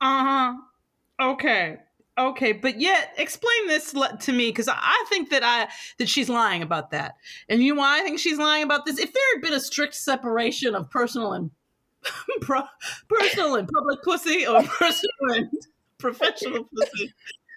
Uh 0.00 0.24
huh. 0.24 0.54
Okay. 1.20 1.78
Okay, 2.16 2.52
but 2.52 2.80
yet 2.80 3.12
explain 3.18 3.66
this 3.66 3.92
to 4.20 4.32
me 4.32 4.50
because 4.50 4.68
I 4.68 5.04
think 5.08 5.30
that 5.30 5.42
I 5.42 5.68
that 5.98 6.08
she's 6.08 6.28
lying 6.28 6.62
about 6.62 6.92
that. 6.92 7.16
And 7.48 7.62
you 7.62 7.74
know 7.74 7.80
why 7.80 7.98
I 7.98 8.02
think 8.02 8.20
she's 8.20 8.38
lying 8.38 8.62
about 8.62 8.84
this? 8.84 8.98
If 8.98 9.12
there 9.12 9.22
had 9.34 9.42
been 9.42 9.52
a 9.52 9.60
strict 9.60 9.94
separation 9.94 10.76
of 10.76 10.88
personal 10.90 11.32
and 11.32 11.50
pro- 12.40 12.62
personal 13.08 13.56
and 13.56 13.68
public 13.68 14.02
pussy 14.04 14.46
or 14.46 14.62
personal 14.78 15.10
and 15.30 15.50
professional 15.98 16.68
pussy, 16.76 17.12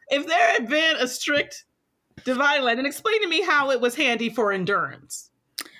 if 0.09 0.25
there 0.25 0.53
had 0.53 0.67
been 0.67 0.95
a 0.95 1.07
strict 1.07 1.65
divide 2.23 2.59
line, 2.59 2.77
then 2.77 2.87
explain 2.87 3.21
to 3.21 3.27
me 3.27 3.41
how 3.41 3.69
it 3.69 3.79
was 3.79 3.93
handy 3.93 4.29
for 4.29 4.51
endurance. 4.51 5.29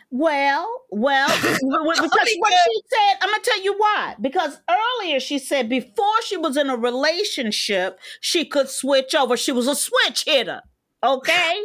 Well, 0.10 0.84
well, 0.90 1.28
because 1.42 1.60
what 1.62 1.98
she 1.98 2.82
said, 2.90 3.18
I'm 3.22 3.30
gonna 3.30 3.44
tell 3.44 3.62
you 3.62 3.74
why. 3.78 4.16
Because 4.22 4.60
earlier 4.70 5.20
she 5.20 5.38
said 5.38 5.68
before 5.68 6.22
she 6.26 6.38
was 6.38 6.56
in 6.56 6.70
a 6.70 6.78
relationship, 6.78 8.00
she 8.22 8.46
could 8.46 8.70
switch 8.70 9.14
over. 9.14 9.36
She 9.36 9.52
was 9.52 9.68
a 9.68 9.76
switch 9.76 10.24
hitter. 10.26 10.62
Okay. 11.04 11.62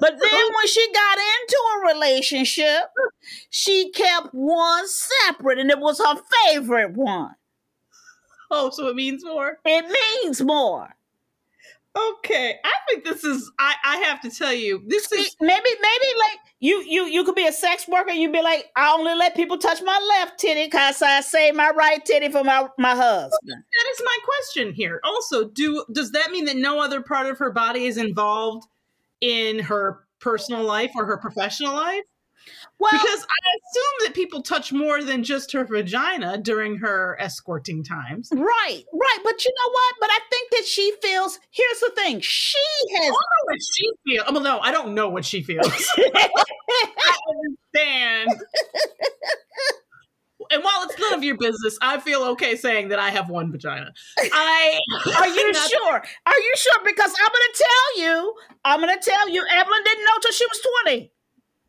But 0.00 0.10
then 0.22 0.44
when 0.54 0.66
she 0.66 0.92
got 0.92 1.18
into 1.18 1.58
a 1.74 1.94
relationship, 1.94 2.84
she 3.50 3.90
kept 3.92 4.28
one 4.32 4.88
separate 4.88 5.58
and 5.58 5.70
it 5.70 5.78
was 5.78 5.98
her 5.98 6.20
favorite 6.46 6.94
one. 6.94 7.34
Oh, 8.50 8.70
so 8.70 8.88
it 8.88 8.96
means 8.96 9.24
more? 9.24 9.58
It 9.64 9.84
means 10.24 10.40
more. 10.40 10.88
Okay. 11.96 12.56
I 12.64 12.72
think 12.88 13.04
this 13.04 13.24
is 13.24 13.50
I, 13.58 13.74
I 13.84 13.96
have 13.98 14.20
to 14.22 14.30
tell 14.30 14.52
you, 14.52 14.82
this 14.86 15.10
is 15.12 15.34
Maybe, 15.40 15.68
maybe 15.80 16.18
like 16.18 16.38
you 16.60 16.82
you 16.82 17.06
you 17.06 17.24
could 17.24 17.34
be 17.34 17.46
a 17.46 17.52
sex 17.52 17.88
worker, 17.88 18.10
you'd 18.10 18.32
be 18.32 18.42
like, 18.42 18.70
I 18.76 18.92
only 18.92 19.14
let 19.14 19.34
people 19.34 19.58
touch 19.58 19.80
my 19.82 19.98
left 20.18 20.38
titty 20.38 20.64
because 20.64 21.02
I 21.02 21.20
save 21.20 21.54
my 21.54 21.70
right 21.70 22.04
titty 22.04 22.30
for 22.30 22.44
my, 22.44 22.68
my 22.78 22.94
husband. 22.94 23.30
That 23.46 23.90
is 23.92 24.02
my 24.04 24.18
question 24.24 24.72
here. 24.72 25.00
Also, 25.04 25.48
do 25.48 25.84
does 25.92 26.12
that 26.12 26.30
mean 26.30 26.44
that 26.44 26.56
no 26.56 26.80
other 26.80 27.00
part 27.00 27.26
of 27.26 27.38
her 27.38 27.50
body 27.50 27.86
is 27.86 27.96
involved 27.96 28.66
in 29.20 29.58
her 29.58 30.04
personal 30.20 30.64
life 30.64 30.92
or 30.94 31.06
her 31.06 31.16
professional 31.18 31.74
life? 31.74 32.04
Well, 32.80 32.92
Because 32.92 33.20
I 33.24 33.40
assume 33.56 34.06
that 34.06 34.14
people 34.14 34.40
touch 34.42 34.72
more 34.72 35.02
than 35.02 35.24
just 35.24 35.50
her 35.52 35.64
vagina 35.64 36.38
during 36.38 36.76
her 36.76 37.16
escorting 37.20 37.82
times. 37.82 38.28
Right, 38.32 38.84
right. 38.92 39.18
But 39.24 39.44
you 39.44 39.50
know 39.50 39.72
what? 39.72 39.94
But 40.00 40.10
I 40.12 40.18
think 40.30 40.50
that 40.52 40.64
she 40.64 40.92
feels. 41.02 41.40
Here's 41.50 41.80
the 41.80 41.90
thing: 41.96 42.20
she 42.20 42.58
has. 42.96 43.02
I 43.02 43.06
don't 43.06 43.12
know 43.12 43.44
what 43.44 43.58
she 43.74 43.90
feels. 44.06 44.24
Oh, 44.28 44.32
well, 44.32 44.42
no, 44.42 44.60
I 44.60 44.70
don't 44.70 44.94
know 44.94 45.08
what 45.08 45.24
she 45.24 45.42
feels. 45.42 45.66
I 46.14 46.28
understand. 47.74 48.40
And 50.50 50.64
while 50.64 50.82
it's 50.84 50.98
none 50.98 51.12
of 51.12 51.22
your 51.22 51.36
business, 51.36 51.76
I 51.82 52.00
feel 52.00 52.22
okay 52.22 52.56
saying 52.56 52.88
that 52.88 52.98
I 52.98 53.10
have 53.10 53.28
one 53.28 53.52
vagina. 53.52 53.92
I 54.18 54.78
Are 55.18 55.28
you 55.28 55.52
sure? 55.68 56.02
Are 56.26 56.38
you 56.38 56.52
sure? 56.56 56.78
Because 56.84 57.12
I'm 57.20 57.28
going 57.28 57.52
to 57.52 57.64
tell 57.64 58.02
you. 58.02 58.34
I'm 58.64 58.80
going 58.80 58.98
to 58.98 59.04
tell 59.10 59.28
you. 59.28 59.44
Evelyn 59.50 59.84
didn't 59.84 60.04
know 60.04 60.18
till 60.22 60.32
she 60.32 60.46
was 60.46 60.60
twenty. 60.84 61.12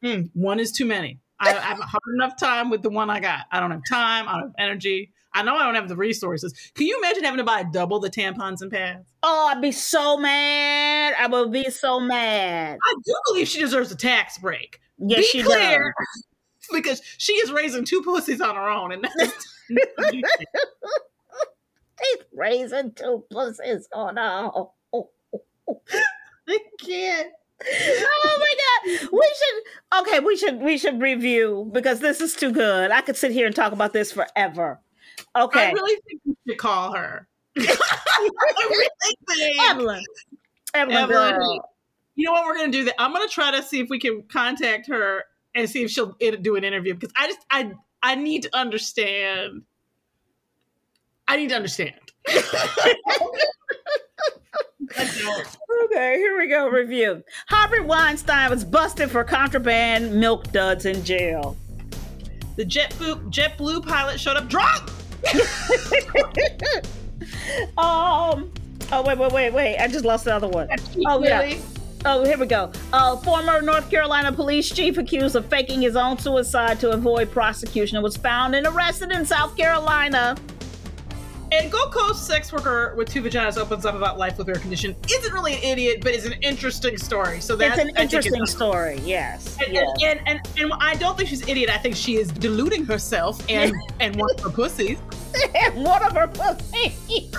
Mm, 0.03 0.29
one 0.33 0.59
is 0.59 0.71
too 0.71 0.85
many. 0.85 1.19
I, 1.39 1.49
I 1.49 1.59
have 1.59 1.79
hard 1.79 2.15
enough 2.15 2.37
time 2.37 2.69
with 2.69 2.81
the 2.81 2.89
one 2.89 3.09
I 3.09 3.19
got. 3.19 3.45
I 3.51 3.59
don't 3.59 3.71
have 3.71 3.81
time. 3.89 4.27
I 4.27 4.33
don't 4.33 4.41
have 4.43 4.55
energy. 4.57 5.11
I 5.33 5.43
know 5.43 5.55
I 5.55 5.63
don't 5.63 5.75
have 5.75 5.87
the 5.87 5.95
resources. 5.95 6.53
Can 6.73 6.87
you 6.87 6.97
imagine 6.97 7.23
having 7.23 7.37
to 7.37 7.43
buy 7.43 7.63
double 7.63 7.99
the 7.99 8.09
tampons 8.09 8.61
and 8.61 8.71
pads? 8.71 9.07
Oh, 9.23 9.51
I'd 9.51 9.61
be 9.61 9.71
so 9.71 10.17
mad. 10.17 11.13
I 11.19 11.27
would 11.27 11.51
be 11.51 11.69
so 11.69 11.99
mad. 11.99 12.77
I 12.83 12.95
do 13.05 13.15
believe 13.27 13.47
she 13.47 13.59
deserves 13.59 13.91
a 13.91 13.95
tax 13.95 14.37
break. 14.39 14.79
Yes, 14.97 15.19
Be 15.19 15.23
she 15.39 15.43
clear, 15.43 15.93
because 16.73 17.01
she 17.17 17.33
is 17.33 17.51
raising 17.51 17.85
two 17.85 18.01
pussies 18.01 18.41
on 18.41 18.55
her 18.55 18.69
own, 18.69 18.91
and 18.91 19.03
that's, 19.17 19.55
He's 22.01 22.23
raising 22.33 22.91
two 22.93 23.23
pussies. 23.31 23.87
on 23.93 24.15
her 24.17 24.49
own. 24.53 24.67
I 26.47 26.57
can't. 26.79 27.29
Oh 27.61 28.37
my 28.39 28.55
god. 28.55 29.09
We 29.11 29.35
should 29.37 30.01
okay, 30.01 30.19
we 30.19 30.37
should 30.37 30.61
we 30.61 30.77
should 30.77 31.01
review 31.01 31.69
because 31.73 31.99
this 31.99 32.21
is 32.21 32.35
too 32.35 32.51
good. 32.51 32.91
I 32.91 33.01
could 33.01 33.17
sit 33.17 33.31
here 33.31 33.45
and 33.45 33.55
talk 33.55 33.73
about 33.73 33.93
this 33.93 34.11
forever. 34.11 34.79
Okay. 35.35 35.67
I 35.67 35.71
really 35.71 35.99
think 36.07 36.21
we 36.25 36.35
should 36.47 36.57
call 36.57 36.95
her. 36.95 37.27
I 37.57 38.29
really 38.69 38.89
think. 39.03 39.59
Evelyn. 39.69 40.03
Evelyn, 40.73 40.97
Evelyn. 40.97 41.59
You 42.15 42.25
know 42.25 42.31
what 42.31 42.45
we're 42.45 42.57
gonna 42.57 42.71
do? 42.71 42.85
That 42.85 42.95
I'm 42.99 43.11
gonna 43.11 43.27
try 43.27 43.51
to 43.51 43.61
see 43.61 43.79
if 43.79 43.89
we 43.89 43.99
can 43.99 44.23
contact 44.31 44.87
her 44.87 45.23
and 45.55 45.69
see 45.69 45.83
if 45.83 45.91
she'll 45.91 46.15
do 46.41 46.55
an 46.55 46.63
interview 46.63 46.93
because 46.93 47.13
I 47.15 47.27
just 47.27 47.45
I 47.51 47.73
I 48.01 48.15
need 48.15 48.43
to 48.43 48.57
understand. 48.57 49.63
I 51.27 51.37
need 51.37 51.49
to 51.49 51.55
understand. 51.55 51.99
Okay, 54.97 56.17
here 56.17 56.37
we 56.37 56.47
go. 56.47 56.67
Review. 56.69 57.23
Harvey 57.47 57.79
Weinstein 57.79 58.49
was 58.49 58.63
busted 58.63 59.09
for 59.09 59.23
contraband 59.23 60.13
milk 60.13 60.51
duds 60.51 60.85
in 60.85 61.03
jail. 61.03 61.57
The 62.55 62.65
JetBlue 62.65 63.31
JetBlue 63.31 63.87
pilot 63.87 64.19
showed 64.19 64.37
up 64.37 64.47
drunk. 64.49 64.89
Um. 67.77 68.51
Oh 68.91 69.03
wait, 69.05 69.17
wait, 69.17 69.31
wait, 69.31 69.53
wait! 69.53 69.77
I 69.77 69.87
just 69.87 70.05
lost 70.05 70.25
the 70.25 70.33
other 70.33 70.47
one. 70.47 70.67
Oh 71.05 71.23
yeah. 71.23 71.41
Really? 71.41 71.61
Oh, 72.05 72.23
here 72.23 72.37
we 72.37 72.45
go. 72.45 72.71
Uh, 72.93 73.17
former 73.17 73.61
North 73.61 73.89
Carolina 73.89 74.31
police 74.31 74.69
chief 74.69 74.97
accused 74.97 75.35
of 75.35 75.45
faking 75.47 75.81
his 75.81 75.97
own 75.97 76.17
suicide 76.17 76.79
to 76.79 76.91
avoid 76.91 77.29
prosecution 77.29 78.01
was 78.01 78.15
found 78.15 78.55
and 78.55 78.65
arrested 78.65 79.11
in 79.11 79.25
South 79.25 79.57
Carolina. 79.57 80.37
And 81.51 81.71
Gold 81.71 81.91
Coast 81.91 82.27
sex 82.27 82.53
worker 82.53 82.93
with 82.95 83.09
two 83.09 83.23
vaginas 83.23 83.57
opens 83.57 83.85
up 83.85 83.95
about 83.95 84.17
life 84.19 84.37
with 84.37 84.47
her 84.47 84.55
condition. 84.55 84.95
Isn't 85.09 85.33
really 85.33 85.53
an 85.53 85.63
idiot, 85.63 85.99
but 86.01 86.13
is 86.13 86.25
an 86.25 86.33
interesting 86.41 86.97
story. 86.97 87.41
So 87.41 87.55
that's 87.55 87.79
an 87.79 87.89
interesting 87.97 88.45
story. 88.45 88.99
Yes. 89.03 89.57
And, 89.63 89.73
yes. 89.73 89.89
and, 90.03 90.19
and, 90.27 90.39
and, 90.45 90.59
and 90.59 90.73
I 90.79 90.95
don't 90.95 91.17
think 91.17 91.29
she's 91.29 91.41
an 91.41 91.49
idiot. 91.49 91.69
I 91.69 91.77
think 91.77 91.95
she 91.95 92.17
is 92.17 92.29
deluding 92.29 92.85
herself 92.85 93.43
and 93.49 93.73
and 93.99 94.15
wants 94.15 94.43
her 94.43 94.49
pussies. 94.49 94.99
and 95.55 95.83
one 95.83 96.03
of 96.03 96.13
her 96.13 96.27
pussies. 96.27 97.31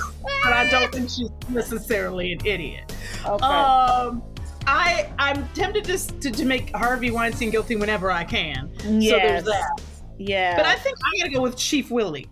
But 0.42 0.52
I 0.52 0.68
don't 0.68 0.92
think 0.92 1.10
she's 1.10 1.30
necessarily 1.48 2.32
an 2.32 2.44
idiot. 2.44 2.92
Okay. 3.24 3.44
Um, 3.44 4.22
I 4.66 5.10
I'm 5.18 5.48
tempted 5.50 5.84
to, 5.84 5.98
to 6.20 6.30
to 6.30 6.44
make 6.44 6.74
Harvey 6.74 7.10
Weinstein 7.10 7.50
guilty 7.50 7.76
whenever 7.76 8.10
I 8.10 8.24
can. 8.24 8.70
So 8.80 8.88
yes. 8.88 9.22
there's 9.22 9.44
that. 9.44 9.80
Yeah. 10.18 10.56
But 10.56 10.66
I 10.66 10.74
think 10.76 10.98
I'm 11.04 11.20
gonna 11.20 11.34
go 11.34 11.42
with 11.42 11.56
Chief 11.56 11.90
Willie. 11.90 12.28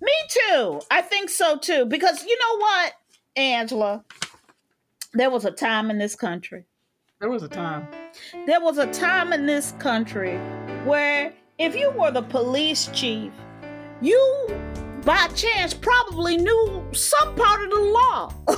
Me 0.00 0.12
too. 0.28 0.80
I 0.90 1.02
think 1.02 1.30
so 1.30 1.58
too. 1.58 1.84
Because 1.86 2.24
you 2.24 2.38
know 2.38 2.58
what, 2.58 2.92
Angela? 3.36 4.04
There 5.14 5.30
was 5.30 5.44
a 5.44 5.50
time 5.50 5.90
in 5.90 5.98
this 5.98 6.14
country. 6.14 6.64
There 7.20 7.30
was 7.30 7.42
a 7.42 7.48
time. 7.48 7.88
There 8.46 8.60
was 8.60 8.78
a 8.78 8.86
time 8.92 9.32
in 9.32 9.46
this 9.46 9.72
country 9.78 10.36
where 10.84 11.32
if 11.58 11.74
you 11.74 11.90
were 11.90 12.12
the 12.12 12.22
police 12.22 12.88
chief, 12.92 13.32
you 14.00 14.46
by 15.04 15.26
chance 15.28 15.74
probably 15.74 16.36
knew 16.36 16.86
some 16.92 17.34
part 17.34 17.62
of 17.62 17.70
the 17.70 17.80
law 17.80 18.32
and 18.48 18.56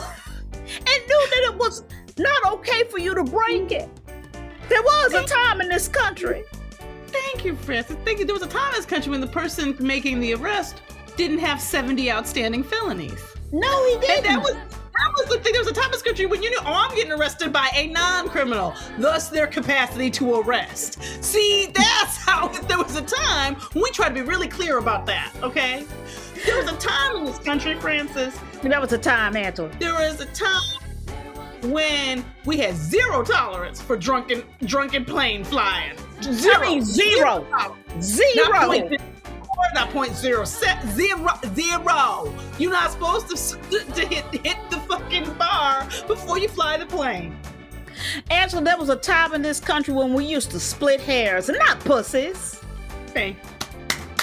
knew 0.69 1.29
that 1.31 1.51
it 1.53 1.57
was 1.57 1.85
not 2.19 2.53
okay 2.53 2.85
for 2.91 2.99
you 2.99 3.15
to 3.15 3.25
break 3.25 3.73
it. 3.73 3.89
There 4.69 4.83
was 4.83 5.15
a 5.15 5.25
time 5.25 5.61
in 5.61 5.69
this 5.69 5.89
country. 5.89 6.45
Thank 7.07 7.45
you, 7.45 7.57
Frances. 7.57 7.97
Thank 8.05 8.19
you. 8.19 8.25
There 8.25 8.35
was 8.35 8.43
a 8.43 8.49
time 8.49 8.69
in 8.69 8.77
this 8.77 8.87
country 8.87 9.11
when 9.11 9.21
the 9.21 9.27
person 9.27 9.77
making 9.81 10.21
the 10.21 10.35
arrest 10.35 10.83
didn't 11.21 11.39
have 11.41 11.61
70 11.61 12.11
outstanding 12.11 12.63
felonies. 12.63 13.23
No, 13.53 13.87
he 13.87 13.99
didn't. 14.01 14.25
And 14.25 14.25
that 14.25 14.43
was 14.43 14.55
that 14.55 15.13
was 15.19 15.29
the 15.29 15.39
thing. 15.41 15.53
There 15.53 15.61
was 15.61 15.69
a 15.69 15.75
time 15.75 15.85
in 15.87 15.91
this 15.91 16.03
country 16.03 16.25
when 16.25 16.43
you 16.43 16.49
knew, 16.49 16.59
oh, 16.61 16.73
I'm 16.89 16.97
getting 16.97 17.13
arrested 17.13 17.53
by 17.53 17.69
a 17.75 17.89
non-criminal, 17.89 18.75
thus 18.99 19.29
their 19.29 19.47
capacity 19.47 20.11
to 20.13 20.41
arrest. 20.41 21.03
See, 21.23 21.71
that's 21.75 22.17
how 22.27 22.49
there 22.49 22.79
was 22.79 22.97
a 22.97 23.03
time 23.03 23.57
when 23.75 23.83
we 23.83 23.91
tried 23.91 24.09
to 24.09 24.15
be 24.15 24.23
really 24.23 24.49
clear 24.49 24.79
about 24.79 25.05
that. 25.07 25.33
Okay, 25.43 25.85
there 26.47 26.57
was 26.57 26.73
a 26.73 26.77
time 26.79 27.17
in 27.17 27.25
this 27.27 27.39
country, 27.39 27.79
Frances. 27.79 28.35
that 28.63 28.81
was 28.81 28.93
a 28.95 28.99
time, 28.99 29.37
Angela. 29.37 29.71
There 29.79 29.93
was 29.93 30.21
a 30.21 30.27
time 30.27 31.71
when 31.71 32.25
we 32.47 32.57
had 32.57 32.75
zero 32.75 33.23
tolerance 33.23 33.79
for 33.79 33.95
drunken 33.95 34.43
drunken 34.65 35.05
plane 35.05 35.45
flying. 35.45 35.97
I 36.23 36.61
mean, 36.63 36.83
zero. 36.83 37.47
Not 37.51 37.77
point 37.87 38.03
zero, 38.03 38.89
not 39.75 39.91
point 39.91 40.15
zero, 40.15 40.45
set 40.45 40.85
zero, 40.89 41.29
zero. 41.55 42.35
You're 42.59 42.73
not 42.73 42.93
supposed 42.93 43.29
to, 43.29 43.79
to 43.79 44.07
hit 44.07 44.25
hit 44.45 44.57
the 44.71 44.79
fucking 44.89 45.33
bar 45.35 45.87
before 46.07 46.39
you 46.39 46.49
fly 46.49 46.77
the 46.77 46.87
plane. 46.87 47.37
Angela, 48.31 48.63
there 48.63 48.79
was 48.79 48.89
a 48.89 48.97
time 48.97 49.35
in 49.35 49.43
this 49.43 49.61
country 49.61 49.93
when 49.95 50.15
we 50.15 50.25
used 50.25 50.51
to 50.53 50.61
split 50.61 51.01
hairs 51.01 51.49
and 51.49 51.59
not 51.59 51.81
pussies. 51.81 52.61
Okay, 53.11 53.37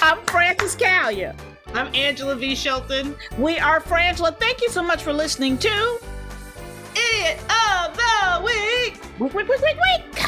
I'm 0.02 0.18
Frances 0.26 0.74
Callier. 0.74 1.34
I'm 1.74 1.94
Angela 1.94 2.34
V. 2.34 2.54
Shelton, 2.54 3.14
We 3.36 3.58
are 3.58 3.80
Frangela. 3.80 4.38
Thank 4.38 4.62
you 4.62 4.70
so 4.70 4.82
much 4.82 5.02
for 5.02 5.12
listening 5.12 5.58
to 5.58 6.00
idiot 6.94 7.38
of 7.50 7.96
the 7.96 8.42
week. 8.44 9.00
Week, 9.18 9.34
week, 9.34 9.48
week, 9.48 9.60
week, 9.60 9.76
week. 9.76 10.18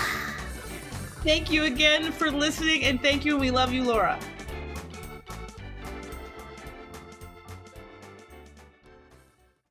Thank 1.22 1.50
you 1.50 1.64
again 1.64 2.12
for 2.12 2.30
listening, 2.30 2.84
and 2.84 3.00
thank 3.00 3.24
you. 3.24 3.36
We 3.36 3.50
love 3.50 3.72
you, 3.72 3.84
Laura. 3.84 4.18